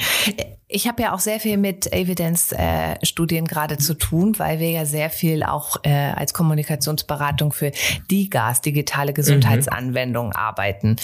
[0.66, 4.84] Ich habe ja auch sehr viel mit Evidence-Studien äh, gerade zu tun, weil wir ja
[4.84, 7.70] sehr viel auch äh, als Kommunikationsberatung für
[8.10, 10.36] DIGAS, digitale Gesundheitsanwendungen, mhm.
[10.36, 10.96] arbeiten.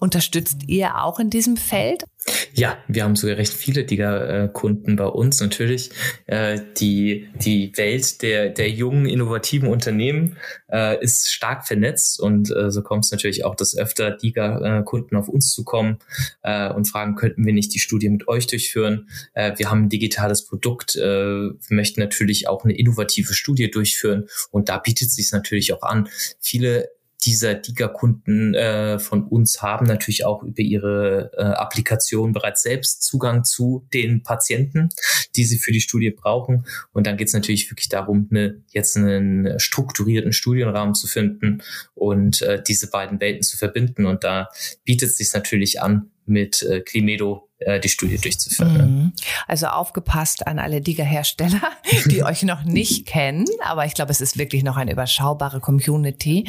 [0.00, 2.04] Unterstützt ihr auch in diesem Feld?
[2.52, 5.40] Ja, wir haben sogar recht viele Digger-Kunden bei uns.
[5.40, 5.90] Natürlich
[6.26, 10.36] äh, die die Welt der der jungen innovativen Unternehmen
[10.70, 15.28] äh, ist stark vernetzt und äh, so kommt es natürlich auch, dass öfter Digger-Kunden auf
[15.28, 15.98] uns zukommen
[16.42, 19.08] äh, und fragen, könnten wir nicht die Studie mit euch durchführen?
[19.34, 24.28] Äh, wir haben ein digitales Produkt, äh, wir möchten natürlich auch eine innovative Studie durchführen
[24.52, 26.08] und da bietet es sich natürlich auch an.
[26.38, 26.88] Viele
[27.24, 33.44] dieser Diga-Kunden äh, von uns haben natürlich auch über ihre äh, Applikation bereits selbst Zugang
[33.44, 34.90] zu den Patienten,
[35.34, 36.64] die sie für die Studie brauchen.
[36.92, 41.62] Und dann geht es natürlich wirklich darum, eine, jetzt einen strukturierten Studienrahmen zu finden
[41.94, 44.06] und äh, diese beiden Welten zu verbinden.
[44.06, 44.48] Und da
[44.84, 48.98] bietet es sich natürlich an, mit äh, Climedo die Studie durchzuführen.
[48.98, 49.12] Mhm.
[49.46, 51.60] Also aufgepasst an alle Digger-Hersteller,
[52.06, 56.48] die euch noch nicht kennen, aber ich glaube, es ist wirklich noch eine überschaubare Community.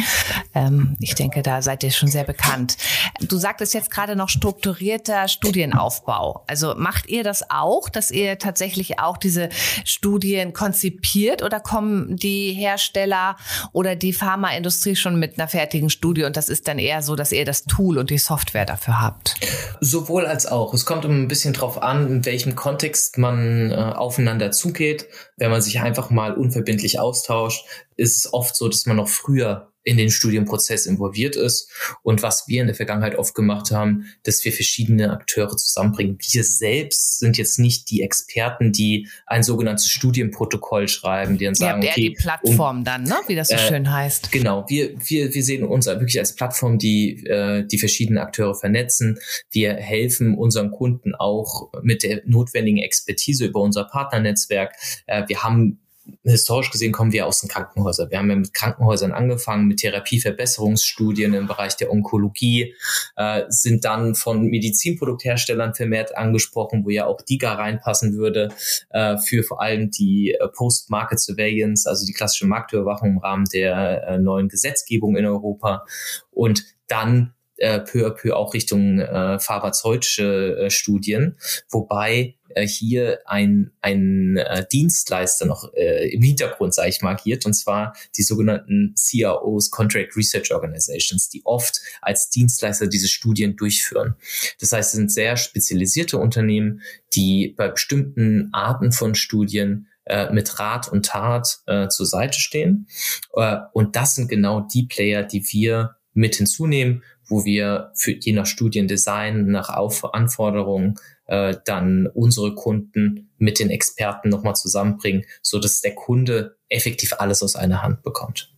[0.54, 2.78] Ähm, ich denke, da seid ihr schon sehr bekannt.
[3.22, 6.44] Du sagtest jetzt gerade noch strukturierter Studienaufbau.
[6.48, 9.50] Also macht ihr das auch, dass ihr tatsächlich auch diese
[9.86, 13.36] Studien konzipiert oder kommen die Hersteller
[13.72, 17.32] oder die Pharmaindustrie schon mit einer fertigen Studie und das ist dann eher so, dass
[17.32, 19.36] ihr das Tool und die Software dafür habt?
[19.82, 20.74] Sowohl als auch.
[20.74, 25.08] Es kommt kommt ein bisschen drauf an, in welchem Kontext man äh, aufeinander zugeht.
[25.38, 29.72] Wenn man sich einfach mal unverbindlich austauscht, ist es oft so, dass man noch früher
[29.84, 31.72] in den Studienprozess involviert ist.
[32.04, 36.18] Und was wir in der Vergangenheit oft gemacht haben, dass wir verschiedene Akteure zusammenbringen.
[36.32, 41.82] Wir selbst sind jetzt nicht die Experten, die ein sogenanntes Studienprotokoll schreiben, die dann sagen,
[41.82, 43.16] ja, okay, die Plattform um, dann, ne?
[43.28, 44.32] wie das so äh, schön heißt.
[44.32, 49.18] Genau, wir, wir, wir sehen uns wirklich als Plattform, die äh, die verschiedenen Akteure vernetzen.
[49.50, 54.76] Wir helfen unseren Kunden auch mit der notwendigen Expertise über unser Partnernetzwerk.
[55.08, 55.80] Äh, wir haben
[56.24, 58.10] historisch gesehen kommen wir aus den Krankenhäusern.
[58.10, 62.76] Wir haben ja mit Krankenhäusern angefangen, mit Therapieverbesserungsstudien im Bereich der Onkologie,
[63.16, 68.50] äh, sind dann von Medizinproduktherstellern vermehrt angesprochen, wo ja auch DIGA reinpassen würde,
[68.90, 74.08] äh, für vor allem die äh, Post-Market Surveillance, also die klassische Marktüberwachung im Rahmen der
[74.08, 75.86] äh, neuen Gesetzgebung in Europa.
[76.32, 81.38] Und dann äh, peu à peu auch Richtung äh, pharmazeutische Studien,
[81.70, 87.46] wobei äh, hier ein, ein äh, Dienstleister noch äh, im Hintergrund, sage ich mal, agiert,
[87.46, 94.16] und zwar die sogenannten CROs, Contract Research Organizations, die oft als Dienstleister diese Studien durchführen.
[94.60, 96.82] Das heißt, es sind sehr spezialisierte Unternehmen,
[97.14, 102.88] die bei bestimmten Arten von Studien äh, mit Rat und Tat äh, zur Seite stehen.
[103.34, 108.34] Äh, und das sind genau die Player, die wir mit hinzunehmen, wo wir für je
[108.34, 110.96] nach Studiendesign, nach Auf Anforderungen
[111.30, 117.44] äh, dann unsere Kunden mit den Experten nochmal zusammenbringen, so dass der Kunde effektiv alles
[117.44, 118.52] aus einer Hand bekommt.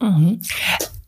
[0.00, 0.40] Mhm.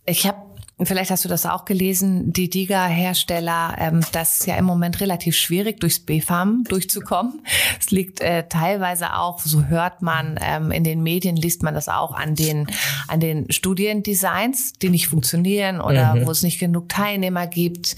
[0.06, 0.50] Ich habe
[0.82, 5.36] Vielleicht hast du das auch gelesen, die DIGA-Hersteller, ähm, das ist ja im Moment relativ
[5.36, 7.42] schwierig, durchs BFAM durchzukommen.
[7.78, 11.90] Es liegt äh, teilweise auch, so hört man, ähm, in den Medien liest man das
[11.90, 12.66] auch an den,
[13.08, 16.26] an den Studiendesigns, die nicht funktionieren oder mhm.
[16.26, 17.96] wo es nicht genug Teilnehmer gibt.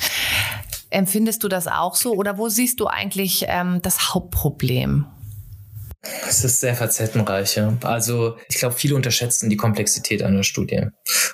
[0.93, 5.07] Empfindest du das auch so oder wo siehst du eigentlich ähm, das Hauptproblem?
[6.29, 7.57] Es ist sehr facettenreich.
[7.57, 7.73] Ja.
[7.83, 10.89] Also ich glaube, viele unterschätzen die Komplexität einer Studie.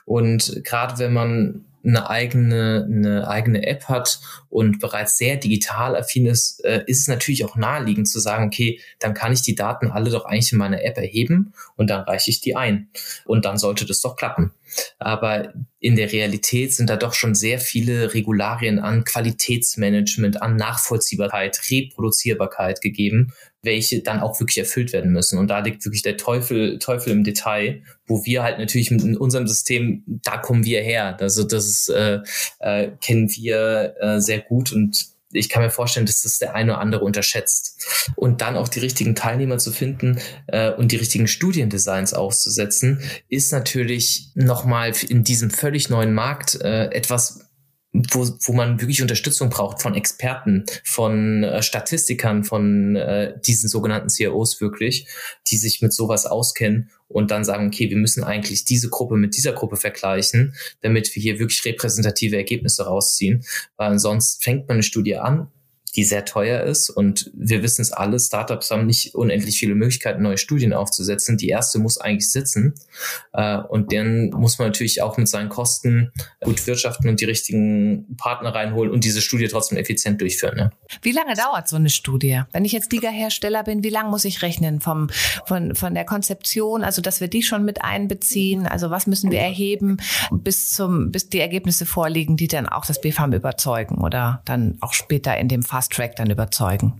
[0.04, 4.20] Und gerade wenn man eine eigene, eine eigene App hat
[4.50, 8.80] und bereits sehr digital affin ist, äh, ist es natürlich auch naheliegend zu sagen, okay,
[8.98, 12.30] dann kann ich die Daten alle doch eigentlich in meine App erheben und dann reiche
[12.30, 12.88] ich die ein.
[13.24, 14.52] Und dann sollte das doch klappen.
[14.98, 21.58] Aber in der Realität sind da doch schon sehr viele Regularien an Qualitätsmanagement, an Nachvollziehbarkeit,
[21.70, 25.38] Reproduzierbarkeit gegeben, welche dann auch wirklich erfüllt werden müssen.
[25.38, 29.46] Und da liegt wirklich der Teufel, Teufel im Detail, wo wir halt natürlich mit unserem
[29.46, 31.16] System, da kommen wir her.
[31.20, 32.20] Also das ist, äh,
[32.60, 36.72] äh, kennen wir äh, sehr gut und ich kann mir vorstellen, dass das der eine
[36.72, 38.12] oder andere unterschätzt.
[38.16, 43.52] Und dann auch die richtigen Teilnehmer zu finden äh, und die richtigen Studiendesigns auszusetzen, ist
[43.52, 47.47] natürlich nochmal in diesem völlig neuen Markt äh, etwas,
[48.10, 54.08] wo, wo man wirklich Unterstützung braucht von Experten, von äh, Statistikern, von äh, diesen sogenannten
[54.08, 55.06] CROs wirklich,
[55.46, 59.36] die sich mit sowas auskennen und dann sagen, okay, wir müssen eigentlich diese Gruppe mit
[59.36, 63.44] dieser Gruppe vergleichen, damit wir hier wirklich repräsentative Ergebnisse rausziehen.
[63.76, 65.48] Weil sonst fängt man eine Studie an,
[65.92, 66.90] die sehr teuer ist.
[66.90, 71.36] Und wir wissen es alle, Startups haben nicht unendlich viele Möglichkeiten, neue Studien aufzusetzen.
[71.36, 72.74] Die erste muss eigentlich sitzen.
[73.32, 78.16] Äh, und dann muss man natürlich auch mit seinen Kosten gut wirtschaften und die richtigen
[78.16, 80.70] Partner reinholen und diese Studie trotzdem effizient durchführen.
[81.02, 82.42] Wie lange dauert so eine Studie?
[82.52, 85.08] Wenn ich jetzt Liga-Hersteller bin, wie lange muss ich rechnen vom,
[85.46, 88.66] von, von der Konzeption, also dass wir die schon mit einbeziehen?
[88.66, 89.98] Also was müssen wir erheben,
[90.30, 94.92] bis zum, bis die Ergebnisse vorliegen, die dann auch das BFAM überzeugen oder dann auch
[94.92, 96.94] später in dem Fast Track dann überzeugen?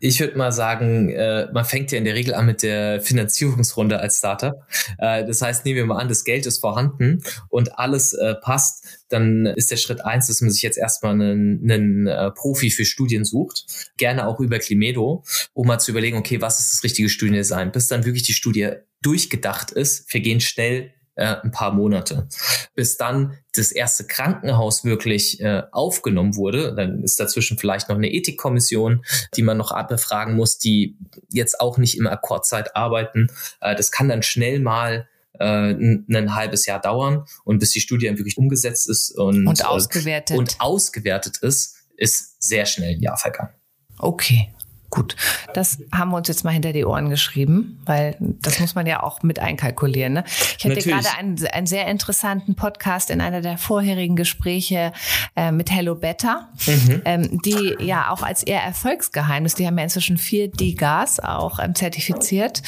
[0.00, 4.00] Ich würde mal sagen, äh, man fängt ja in der Regel an mit der Finanzierungsrunde
[4.00, 4.54] als Startup.
[4.98, 8.84] Äh, das heißt, nehmen wir mal an, das Geld ist vorhanden und alles äh, passt,
[9.10, 12.84] dann ist der Schritt eins, dass man sich jetzt erstmal einen, einen äh, Profi für
[12.84, 17.08] Studien sucht, gerne auch über Climedo, um mal zu überlegen, okay, was ist das richtige
[17.08, 17.70] Studiendesign?
[17.70, 22.28] Bis dann wirklich die Studie durchgedacht ist, vergehen schnell äh, ein paar Monate.
[22.74, 28.12] Bis dann das erste Krankenhaus wirklich äh, aufgenommen wurde, dann ist dazwischen vielleicht noch eine
[28.12, 29.04] Ethikkommission,
[29.36, 30.96] die man noch befragen muss, die
[31.30, 33.28] jetzt auch nicht im Akkordzeit arbeiten.
[33.60, 37.80] Äh, das kann dann schnell mal äh, ein, ein halbes Jahr dauern und bis die
[37.80, 40.36] Studie dann wirklich umgesetzt ist und, und ausgewertet.
[40.36, 43.54] Äh, und ausgewertet ist, ist sehr schnell ein Jahr vergangen.
[43.98, 44.52] Okay.
[44.94, 45.16] Gut,
[45.54, 49.02] das haben wir uns jetzt mal hinter die Ohren geschrieben, weil das muss man ja
[49.02, 50.12] auch mit einkalkulieren.
[50.12, 50.24] Ne?
[50.26, 50.86] Ich hatte Natürlich.
[50.86, 54.92] gerade einen, einen sehr interessanten Podcast in einer der vorherigen Gespräche
[55.34, 57.02] äh, mit Hello Better, mhm.
[57.04, 61.74] ähm, die ja auch als ihr Erfolgsgeheimnis, die haben ja inzwischen vier DIGAs auch ähm,
[61.74, 62.62] zertifiziert,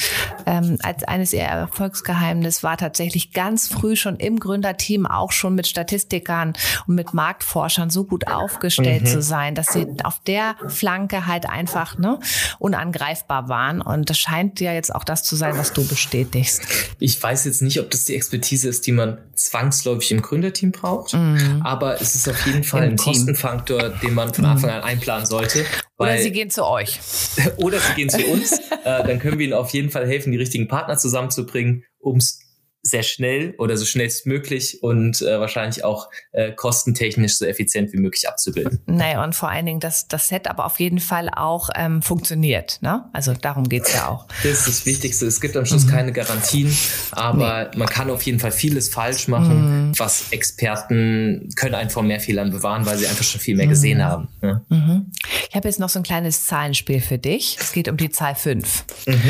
[0.45, 5.65] ähm, als eines ihrer Erfolgsgeheimnis war tatsächlich ganz früh schon im Gründerteam auch schon mit
[5.65, 6.51] Statistikern
[6.87, 9.07] und mit Marktforschern so gut aufgestellt mhm.
[9.07, 12.25] zu sein, dass sie auf der Flanke halt einfach ne, ne,
[12.59, 13.81] unangreifbar waren.
[13.81, 16.61] Und das scheint ja jetzt auch das zu sein, was du bestätigst.
[16.99, 21.13] Ich weiß jetzt nicht, ob das die Expertise ist, die man zwangsläufig im Gründerteam braucht,
[21.13, 21.61] mhm.
[21.63, 23.13] aber es ist auf jeden Fall Im ein Team.
[23.13, 25.65] Kostenfaktor, den man von Anfang an einplanen sollte.
[25.97, 26.99] Weil, oder sie gehen zu euch.
[27.57, 28.53] oder sie gehen zu uns.
[28.53, 32.39] äh, dann können wir ihnen auf jeden Fall helfen, die richtigen Partner zusammenzubringen, um es
[32.87, 38.27] sehr schnell oder so schnellstmöglich und äh, wahrscheinlich auch äh, kostentechnisch so effizient wie möglich
[38.27, 38.81] abzubilden.
[38.85, 42.79] Naja, und vor allen Dingen, dass das Set aber auf jeden Fall auch ähm, funktioniert.
[42.81, 43.05] Ne?
[43.13, 44.27] Also darum geht's ja auch.
[44.43, 45.25] Das ist das Wichtigste.
[45.25, 45.91] Es gibt am Schluss mhm.
[45.91, 46.75] keine Garantien,
[47.11, 47.77] aber nee.
[47.77, 49.99] man kann auf jeden Fall vieles falsch machen, mhm.
[49.99, 53.71] was Experten können einen vor mehr Fehlern bewahren, weil sie einfach schon viel mehr mhm.
[53.71, 54.27] gesehen haben.
[54.41, 55.05] Ne?
[55.49, 57.57] Ich habe jetzt noch so ein kleines Zahlenspiel für dich.
[57.59, 58.85] Es geht um die Zahl 5.
[59.05, 59.21] Mhm.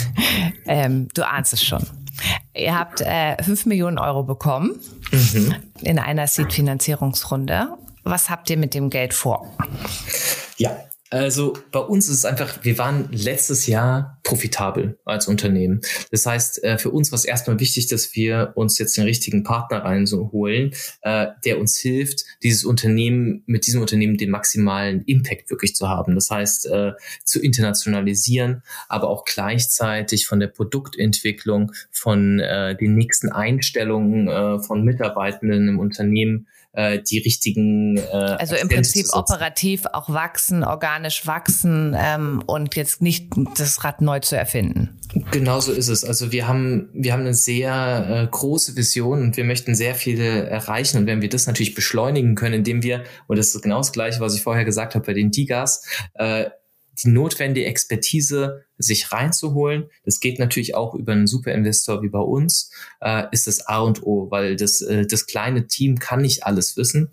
[0.66, 1.86] ähm, du ahnst es schon.
[2.54, 4.80] Ihr habt äh, 5 Millionen Euro bekommen
[5.10, 5.54] mhm.
[5.80, 7.76] in einer Seed-Finanzierungsrunde.
[8.02, 9.56] Was habt ihr mit dem Geld vor?
[10.56, 10.76] Ja,
[11.10, 15.80] also bei uns ist es einfach, wir waren letztes Jahr profitabel als Unternehmen.
[16.12, 19.42] Das heißt, äh, für uns war es erstmal wichtig, dass wir uns jetzt den richtigen
[19.42, 25.74] Partner reinholen, äh, der uns hilft, dieses Unternehmen, mit diesem Unternehmen den maximalen Impact wirklich
[25.74, 26.14] zu haben.
[26.14, 26.92] Das heißt, äh,
[27.24, 35.78] zu internationalisieren, aber auch gleichzeitig von der Produktentwicklung, von den nächsten Einstellungen von Mitarbeitenden im
[35.78, 37.96] Unternehmen äh, die richtigen.
[37.96, 44.00] Äh, also im Prinzip operativ auch wachsen, organisch wachsen ähm, und jetzt nicht das Rad
[44.00, 45.00] neu zu erfinden.
[45.32, 46.04] Genau so ist es.
[46.04, 50.46] Also wir haben, wir haben eine sehr äh, große Vision und wir möchten sehr viele
[50.48, 50.98] erreichen.
[50.98, 54.20] Und wenn wir das natürlich beschleunigen können, indem wir, und das ist genau das Gleiche,
[54.20, 56.50] was ich vorher gesagt habe bei den Digas, äh,
[57.02, 59.90] die notwendige Expertise sich reinzuholen.
[60.04, 64.02] Das geht natürlich auch über einen Superinvestor wie bei uns, äh, ist das A und
[64.02, 67.10] O, weil das, äh, das kleine Team kann nicht alles wissen.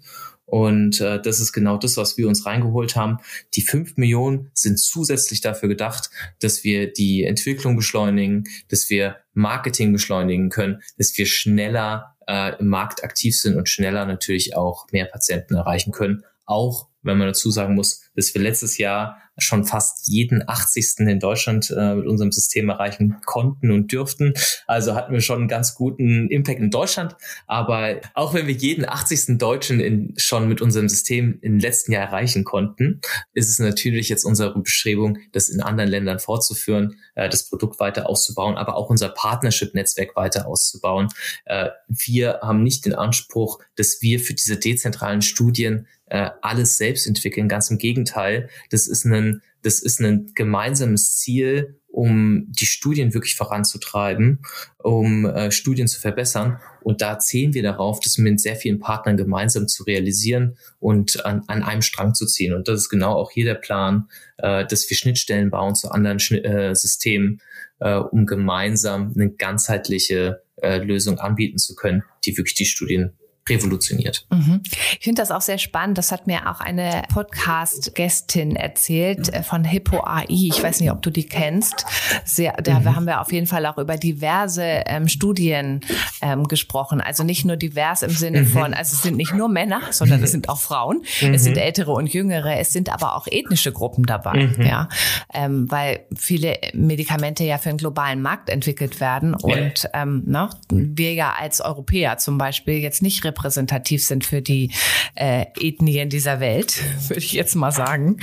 [0.47, 3.17] Und äh, das ist genau das, was wir uns reingeholt haben.
[3.54, 9.91] Die fünf Millionen sind zusätzlich dafür gedacht, dass wir die Entwicklung beschleunigen, dass wir Marketing
[9.91, 15.06] beschleunigen können, dass wir schneller äh, im Markt aktiv sind und schneller natürlich auch mehr
[15.06, 16.23] Patienten erreichen können.
[16.45, 21.08] Auch wenn man dazu sagen muss, dass wir letztes Jahr schon fast jeden 80.
[21.08, 24.34] in Deutschland äh, mit unserem System erreichen konnten und dürften.
[24.65, 27.15] Also hatten wir schon einen ganz guten Impact in Deutschland.
[27.45, 29.38] Aber auch wenn wir jeden 80.
[29.38, 32.99] Deutschen in, schon mit unserem System im letzten Jahr erreichen konnten,
[33.34, 38.10] ist es natürlich jetzt unsere Bestrebung, das in anderen Ländern fortzuführen, äh, das Produkt weiter
[38.10, 41.10] auszubauen, aber auch unser Partnership-Netzwerk weiter auszubauen.
[41.45, 47.06] Äh, wir haben nicht den Anspruch, dass wir für diese dezentralen Studien äh, alles selbst
[47.06, 47.47] entwickeln.
[47.47, 53.36] Ganz im Gegenteil, das ist ein, das ist ein gemeinsames Ziel, um die Studien wirklich
[53.36, 54.43] voranzutreiben,
[54.78, 56.60] um äh, Studien zu verbessern.
[56.84, 61.41] Und da zählen wir darauf, das mit sehr vielen Partnern gemeinsam zu realisieren und an,
[61.48, 62.54] an einem Strang zu ziehen.
[62.54, 66.20] Und das ist genau auch hier der Plan, äh, dass wir Schnittstellen bauen zu anderen
[66.20, 67.41] Schnitt, äh, Systemen,
[67.80, 73.13] äh, um gemeinsam eine ganzheitliche äh, Lösung anbieten zu können, die wirklich die Studien
[73.49, 74.25] revolutioniert.
[74.31, 74.62] Mhm.
[74.99, 75.97] Ich finde das auch sehr spannend.
[75.97, 80.25] Das hat mir auch eine Podcast-Gästin erzählt äh, von Hippo AI.
[80.29, 81.86] Ich weiß nicht, ob du die kennst.
[82.25, 82.95] Sehr, da mhm.
[82.95, 85.81] haben wir auf jeden Fall auch über diverse ähm, Studien
[86.21, 87.01] ähm, gesprochen.
[87.01, 88.47] Also nicht nur divers im Sinne mhm.
[88.47, 91.03] von, also es sind nicht nur Männer, sondern es sind auch Frauen.
[91.21, 91.62] Es sind mhm.
[91.62, 92.60] ältere und jüngere.
[92.60, 94.47] Es sind aber auch ethnische Gruppen dabei.
[94.47, 94.65] Mhm.
[94.65, 94.89] Ja,
[95.33, 101.13] ähm, weil viele Medikamente ja für einen globalen Markt entwickelt werden und ähm, ne, wir
[101.13, 104.71] ja als Europäer zum Beispiel jetzt nicht repräsentativ sind für die
[105.15, 108.17] äh, Ethnien dieser Welt, würde ich jetzt mal sagen,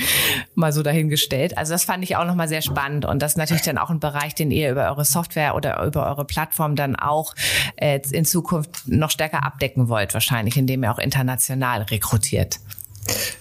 [0.53, 1.57] mal so dahingestellt.
[1.57, 3.99] Also das fand ich auch nochmal sehr spannend und das ist natürlich dann auch ein
[3.99, 7.33] Bereich, den ihr über eure Software oder über eure Plattform dann auch
[7.77, 12.59] äh, in Zukunft noch stärker abdecken wollt, wahrscheinlich, indem ihr auch international rekrutiert.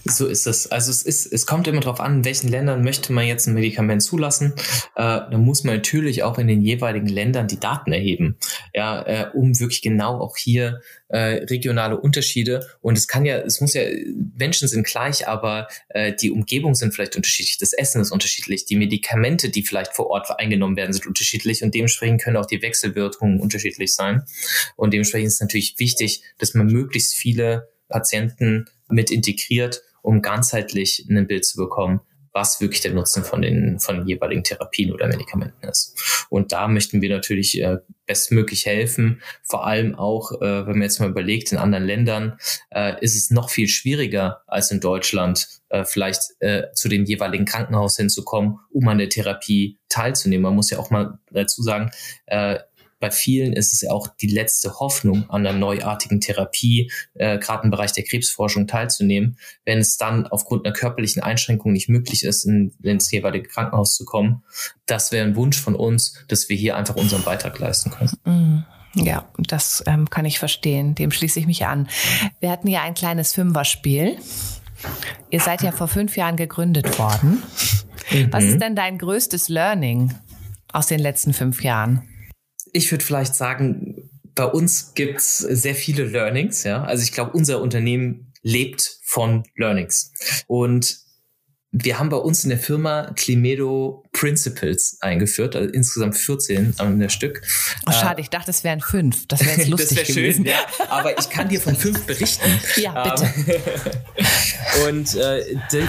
[0.05, 0.70] So ist es.
[0.70, 3.55] Also es ist, es kommt immer darauf an, in welchen Ländern möchte man jetzt ein
[3.55, 4.53] Medikament zulassen.
[4.96, 8.37] Äh, da muss man natürlich auch in den jeweiligen Ländern die Daten erheben,
[8.74, 12.66] ja, äh, um wirklich genau auch hier äh, regionale Unterschiede.
[12.83, 13.83] Und es kann ja, es muss ja,
[14.37, 18.77] Menschen sind gleich, aber äh, die Umgebung sind vielleicht unterschiedlich, das Essen ist unterschiedlich, die
[18.77, 23.40] Medikamente, die vielleicht vor Ort eingenommen werden, sind unterschiedlich und dementsprechend können auch die Wechselwirkungen
[23.40, 24.24] unterschiedlich sein.
[24.77, 31.06] Und dementsprechend ist es natürlich wichtig, dass man möglichst viele Patienten mit integriert, um ganzheitlich
[31.08, 32.00] ein Bild zu bekommen,
[32.34, 36.26] was wirklich der Nutzen von den, von den jeweiligen Therapien oder Medikamenten ist.
[36.28, 39.22] Und da möchten wir natürlich äh, bestmöglich helfen.
[39.44, 42.37] Vor allem auch, äh, wenn man jetzt mal überlegt, in anderen Ländern
[42.70, 47.44] äh, ist es noch viel schwieriger als in Deutschland, äh, vielleicht äh, zu dem jeweiligen
[47.44, 50.42] Krankenhaus hinzukommen, um an der Therapie teilzunehmen.
[50.42, 51.92] Man muss ja auch mal dazu sagen,
[52.26, 52.58] äh,
[53.05, 57.65] bei vielen ist es ja auch die letzte Hoffnung, an einer neuartigen Therapie, äh, gerade
[57.65, 59.37] im Bereich der Krebsforschung teilzunehmen.
[59.67, 64.07] Wenn es dann aufgrund einer körperlichen Einschränkung nicht möglich ist, in, ins jeweilige Krankenhaus zu
[64.07, 64.42] kommen,
[64.87, 68.11] das wäre ein Wunsch von uns, dass wir hier einfach unseren Beitrag leisten können.
[68.25, 68.65] Mhm.
[68.94, 70.94] Ja, das ähm, kann ich verstehen.
[70.94, 71.90] Dem schließe ich mich an.
[72.40, 74.17] Wir hatten ja ein kleines Fünferspiel.
[75.29, 77.42] Ihr seid ja vor fünf Jahren gegründet worden.
[78.11, 78.33] Mhm.
[78.33, 80.15] Was ist denn dein größtes Learning
[80.73, 82.09] aus den letzten fünf Jahren?
[82.75, 86.64] Ich würde vielleicht sagen, bei uns gibt's sehr viele Learnings.
[86.64, 90.12] Ja, also ich glaube, unser Unternehmen lebt von Learnings
[90.46, 91.04] und
[91.77, 97.08] wir haben bei uns in der Firma Climedo Principles eingeführt, also insgesamt 14 an der
[97.08, 97.42] Stück.
[97.88, 99.27] Oh, schade, ich dachte, es wären fünf.
[99.27, 100.44] Das wäre jetzt lustig das wär gewesen.
[100.44, 102.60] Schön, ja, aber ich kann dir von fünf berichten.
[102.77, 103.60] Ja, bitte.
[104.88, 105.88] Und äh, die,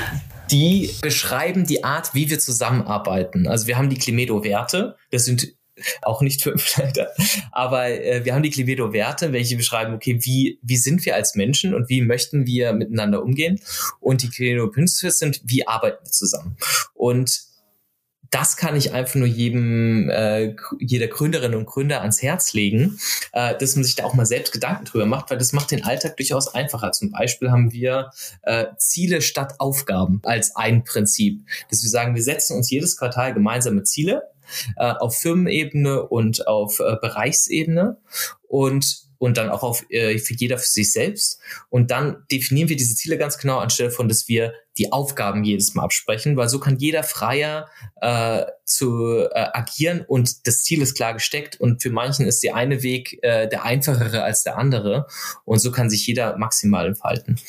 [0.50, 3.48] die beschreiben die Art, wie wir zusammenarbeiten.
[3.48, 4.98] Also wir haben die Climedo-Werte.
[5.12, 5.54] Das sind
[6.02, 7.12] auch nicht fünf leider.
[7.52, 11.74] Aber äh, wir haben die Clivedo-Werte, welche beschreiben, okay, wie, wie sind wir als Menschen
[11.74, 13.60] und wie möchten wir miteinander umgehen?
[14.00, 16.58] Und die Clivedo-Principles sind, wie arbeiten wir zusammen?
[16.94, 17.56] Und
[18.36, 23.00] das kann ich einfach nur jedem, äh, jeder Gründerin und Gründer ans Herz legen,
[23.32, 25.86] äh, dass man sich da auch mal selbst Gedanken drüber macht, weil das macht den
[25.86, 26.92] Alltag durchaus einfacher.
[26.92, 28.12] Zum Beispiel haben wir
[28.42, 31.46] äh, Ziele statt Aufgaben als ein Prinzip.
[31.70, 34.24] Dass wir sagen, wir setzen uns jedes Quartal gemeinsame Ziele
[34.78, 37.98] äh, auf Firmenebene und auf äh, Bereichsebene
[38.48, 41.40] und und dann auch auf äh, für jeder für sich selbst.
[41.70, 45.74] Und dann definieren wir diese Ziele ganz genau, anstelle von, dass wir die Aufgaben jedes
[45.74, 47.70] Mal absprechen, weil so kann jeder freier
[48.02, 52.56] äh, zu äh, agieren und das Ziel ist klar gesteckt und für manchen ist der
[52.56, 55.08] eine Weg äh, der einfachere als der andere
[55.46, 57.40] und so kann sich jeder maximal entfalten.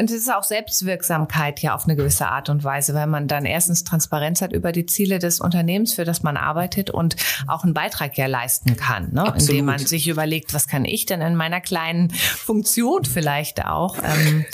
[0.00, 3.44] Und es ist auch Selbstwirksamkeit ja auf eine gewisse Art und Weise, weil man dann
[3.44, 7.74] erstens Transparenz hat über die Ziele des Unternehmens, für das man arbeitet und auch einen
[7.74, 9.34] Beitrag ja leisten kann, ne?
[9.38, 14.46] indem man sich überlegt, was kann ich denn in meiner kleinen Funktion vielleicht auch ähm,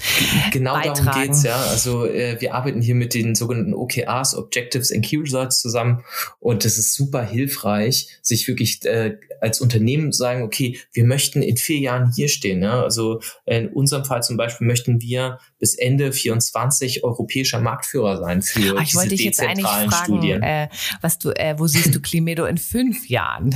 [0.51, 1.05] Genau beitragen.
[1.05, 1.55] darum geht's ja.
[1.55, 6.03] Also äh, wir arbeiten hier mit den sogenannten OKRs, Objectives and Key Results zusammen
[6.41, 11.57] und das ist super hilfreich, sich wirklich äh, als Unternehmen sagen, okay, wir möchten in
[11.57, 12.63] vier Jahren hier stehen.
[12.63, 12.83] Ja?
[12.83, 18.77] Also in unserem Fall zum Beispiel möchten wir bis Ende 24 europäischer Marktführer sein für
[18.77, 20.43] Ach, ich diese dich jetzt eigentlich fragen, Studien.
[20.43, 20.69] Äh,
[21.01, 23.55] was du, äh, wo siehst du Climedo in fünf Jahren?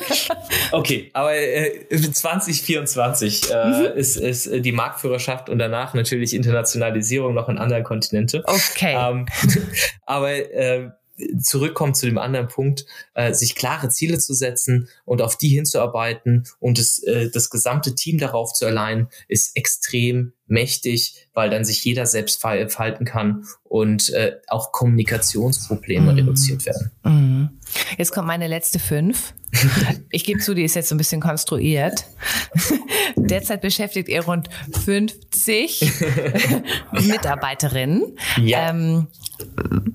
[0.72, 3.84] okay, aber äh, 2024 äh, mhm.
[3.96, 8.42] ist, ist die Marktführerschaft und danach natürlich Internationalisierung noch in anderen Kontinente.
[8.46, 8.94] Okay.
[8.96, 9.26] Ähm,
[10.06, 10.90] aber äh,
[11.40, 16.46] zurückkommt zu dem anderen Punkt, äh, sich klare Ziele zu setzen und auf die hinzuarbeiten
[16.58, 21.84] und das, äh, das gesamte Team darauf zu allein, ist extrem mächtig, weil dann sich
[21.84, 26.18] jeder selbst falten kann und äh, auch Kommunikationsprobleme mhm.
[26.18, 26.90] reduziert werden.
[27.04, 27.60] Mhm.
[27.96, 29.34] Jetzt kommt meine letzte fünf.
[30.10, 32.04] Ich gebe zu, die ist jetzt so ein bisschen konstruiert.
[33.16, 34.48] Derzeit beschäftigt ihr rund
[34.84, 35.92] 50
[36.92, 38.16] Mitarbeiterinnen.
[38.40, 38.70] Ja.
[38.70, 39.08] Ähm,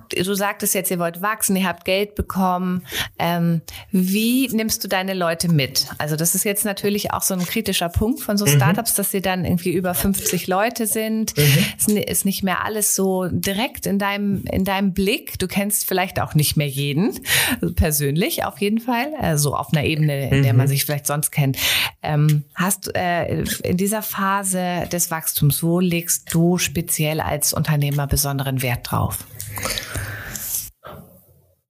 [0.10, 2.84] du sagtest jetzt, ihr wollt wachsen, ihr habt Geld bekommen.
[3.20, 5.88] Ähm, wie nimmst du deine Leute mit?
[5.98, 8.52] Also das ist jetzt natürlich auch so ein kritischer Punkt von so mhm.
[8.52, 11.36] Startups, dass sie dann irgendwie über 50 Leute sind.
[11.38, 11.66] Mhm.
[11.78, 15.40] Es ist nicht mehr alles so direkt in deinem, in deinem Blick.
[15.40, 17.20] Du kennst vielleicht auch nicht mehr jeden,
[17.62, 20.70] also persönlich auf jeden Fall, also auf einer Ebene, in der man mhm.
[20.70, 21.58] sich vielleicht sonst kennt.
[22.02, 28.62] Ähm, hast äh, in dieser Phase des Wachstums, wo legst du speziell als Unternehmer besonderen
[28.62, 29.20] Wert drauf?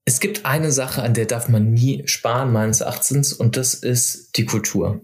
[0.06, 4.38] Es gibt eine Sache, an der darf man nie sparen, meines Erachtens, und das ist
[4.38, 5.02] die Kultur.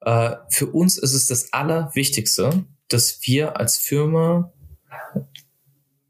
[0.00, 4.52] Äh, für uns ist es das Allerwichtigste, dass wir als Firma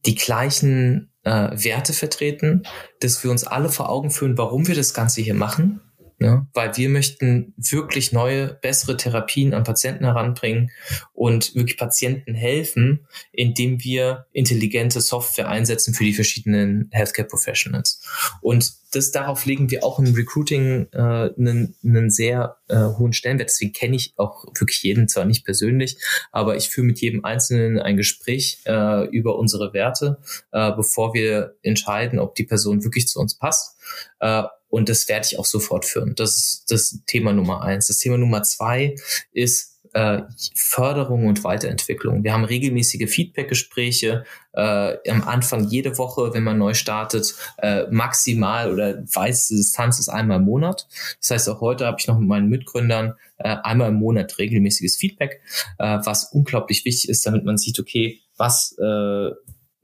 [0.07, 2.62] die gleichen äh, Werte vertreten,
[3.01, 5.80] dass wir uns alle vor Augen führen, warum wir das Ganze hier machen
[6.24, 6.46] Ne?
[6.54, 10.70] Weil wir möchten wirklich neue, bessere Therapien an Patienten heranbringen
[11.12, 18.00] und wirklich Patienten helfen, indem wir intelligente Software einsetzen für die verschiedenen Healthcare Professionals.
[18.40, 23.50] Und das darauf legen wir auch im Recruiting äh, einen, einen sehr äh, hohen Stellenwert.
[23.50, 25.98] Deswegen kenne ich auch wirklich jeden zwar nicht persönlich,
[26.32, 30.20] aber ich führe mit jedem Einzelnen ein Gespräch äh, über unsere Werte,
[30.52, 33.76] äh, bevor wir entscheiden, ob die Person wirklich zu uns passt.
[34.20, 34.44] Äh,
[34.74, 36.16] und das werde ich auch sofort führen.
[36.16, 37.86] Das ist das Thema Nummer eins.
[37.86, 38.96] Das Thema Nummer zwei
[39.32, 40.22] ist äh,
[40.56, 42.24] Förderung und Weiterentwicklung.
[42.24, 48.72] Wir haben regelmäßige Feedback-Gespräche äh, am Anfang jede Woche, wenn man neu startet, äh, maximal
[48.72, 50.88] oder weiße Distanz ist einmal im Monat.
[51.20, 54.96] Das heißt, auch heute habe ich noch mit meinen Mitgründern äh, einmal im Monat regelmäßiges
[54.96, 55.40] Feedback,
[55.78, 59.30] äh, was unglaublich wichtig ist, damit man sieht, okay, was äh,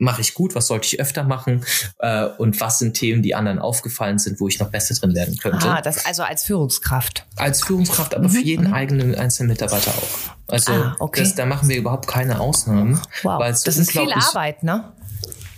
[0.00, 1.64] mache ich gut, was sollte ich öfter machen
[1.98, 5.36] äh, und was sind Themen, die anderen aufgefallen sind, wo ich noch besser drin werden
[5.36, 5.68] könnte.
[5.68, 7.26] Ah, das also als Führungskraft.
[7.36, 8.32] Als Führungskraft, aber mhm.
[8.32, 8.74] für jeden mhm.
[8.74, 10.52] eigenen einzelnen Mitarbeiter auch.
[10.52, 11.20] Also ah, okay.
[11.20, 13.00] das, da machen wir überhaupt keine Ausnahmen.
[13.22, 14.92] Wow, das ist viel Arbeit, ne?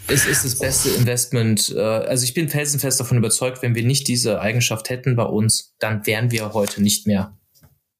[0.08, 1.72] Es ist das beste Investment.
[1.74, 5.74] Äh, also ich bin felsenfest davon überzeugt, wenn wir nicht diese Eigenschaft hätten bei uns,
[5.78, 7.36] dann wären wir heute nicht mehr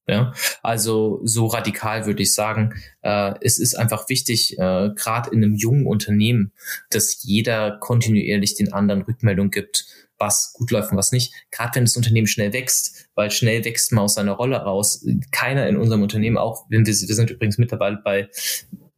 [0.07, 0.32] ja,
[0.62, 5.55] also so radikal würde ich sagen, äh, es ist einfach wichtig, äh, gerade in einem
[5.55, 6.53] jungen Unternehmen,
[6.90, 9.86] dass jeder kontinuierlich den anderen Rückmeldung gibt,
[10.18, 11.32] was gut läuft und was nicht.
[11.50, 15.05] Gerade wenn das Unternehmen schnell wächst, weil schnell wächst man aus seiner Rolle raus.
[15.32, 18.28] Keiner in unserem Unternehmen, auch wenn wir, wir sind übrigens mittlerweile bei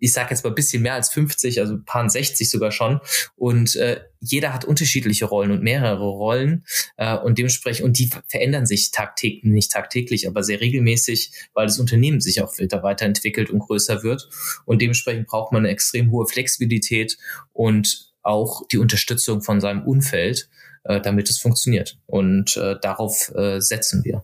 [0.04, 3.00] ich sage jetzt mal ein bisschen mehr als 50, also ein paar 60 sogar schon.
[3.36, 6.66] Und äh, jeder hat unterschiedliche Rollen und mehrere Rollen
[6.98, 11.78] äh, und dementsprechend, und die verändern sich tagtäglich, nicht tagtäglich, aber sehr regelmäßig, weil das
[11.78, 14.28] Unternehmen sich auch wieder weiterentwickelt und größer wird.
[14.66, 17.16] Und dementsprechend braucht man eine extrem hohe Flexibilität
[17.54, 20.50] und auch die Unterstützung von seinem Umfeld,
[20.84, 21.98] äh, damit es funktioniert.
[22.04, 24.22] Und äh, darauf äh, setzen wir.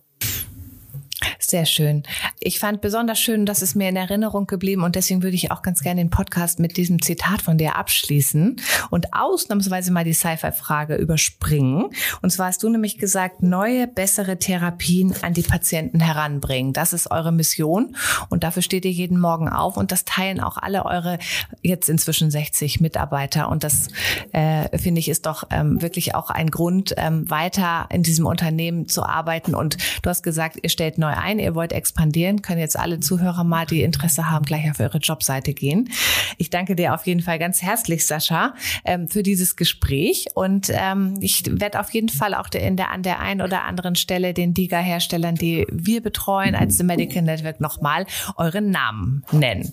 [1.38, 2.02] Sehr schön.
[2.38, 5.62] Ich fand besonders schön, dass es mir in Erinnerung geblieben und deswegen würde ich auch
[5.62, 8.60] ganz gerne den Podcast mit diesem Zitat von dir abschließen
[8.90, 11.90] und ausnahmsweise mal die Sci-Fi-Frage überspringen.
[12.22, 16.72] Und zwar hast du nämlich gesagt, neue, bessere Therapien an die Patienten heranbringen.
[16.72, 17.96] Das ist eure Mission
[18.28, 21.18] und dafür steht ihr jeden Morgen auf und das teilen auch alle eure
[21.62, 23.88] jetzt inzwischen 60 Mitarbeiter und das
[24.32, 28.88] äh, finde ich ist doch ähm, wirklich auch ein Grund, ähm, weiter in diesem Unternehmen
[28.88, 32.78] zu arbeiten und du hast gesagt, ihr stellt neu ein, ihr wollt expandieren, können jetzt
[32.78, 35.90] alle Zuhörer mal, die Interesse haben, gleich auf eure Jobseite gehen.
[36.38, 38.54] Ich danke dir auf jeden Fall ganz herzlich, Sascha,
[38.84, 43.02] ähm, für dieses Gespräch und ähm, ich werde auf jeden Fall auch in der, an
[43.02, 48.06] der einen oder anderen Stelle den DIGA-Herstellern, die wir betreuen als The Medical Network, nochmal
[48.36, 49.72] euren Namen nennen.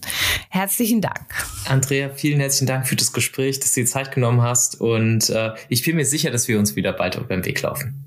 [0.49, 1.27] Herzlichen Dank.
[1.67, 5.51] Andrea, vielen herzlichen Dank für das Gespräch, dass du die Zeit genommen hast und äh,
[5.69, 8.06] ich bin mir sicher, dass wir uns wieder bald auf dem Weg laufen.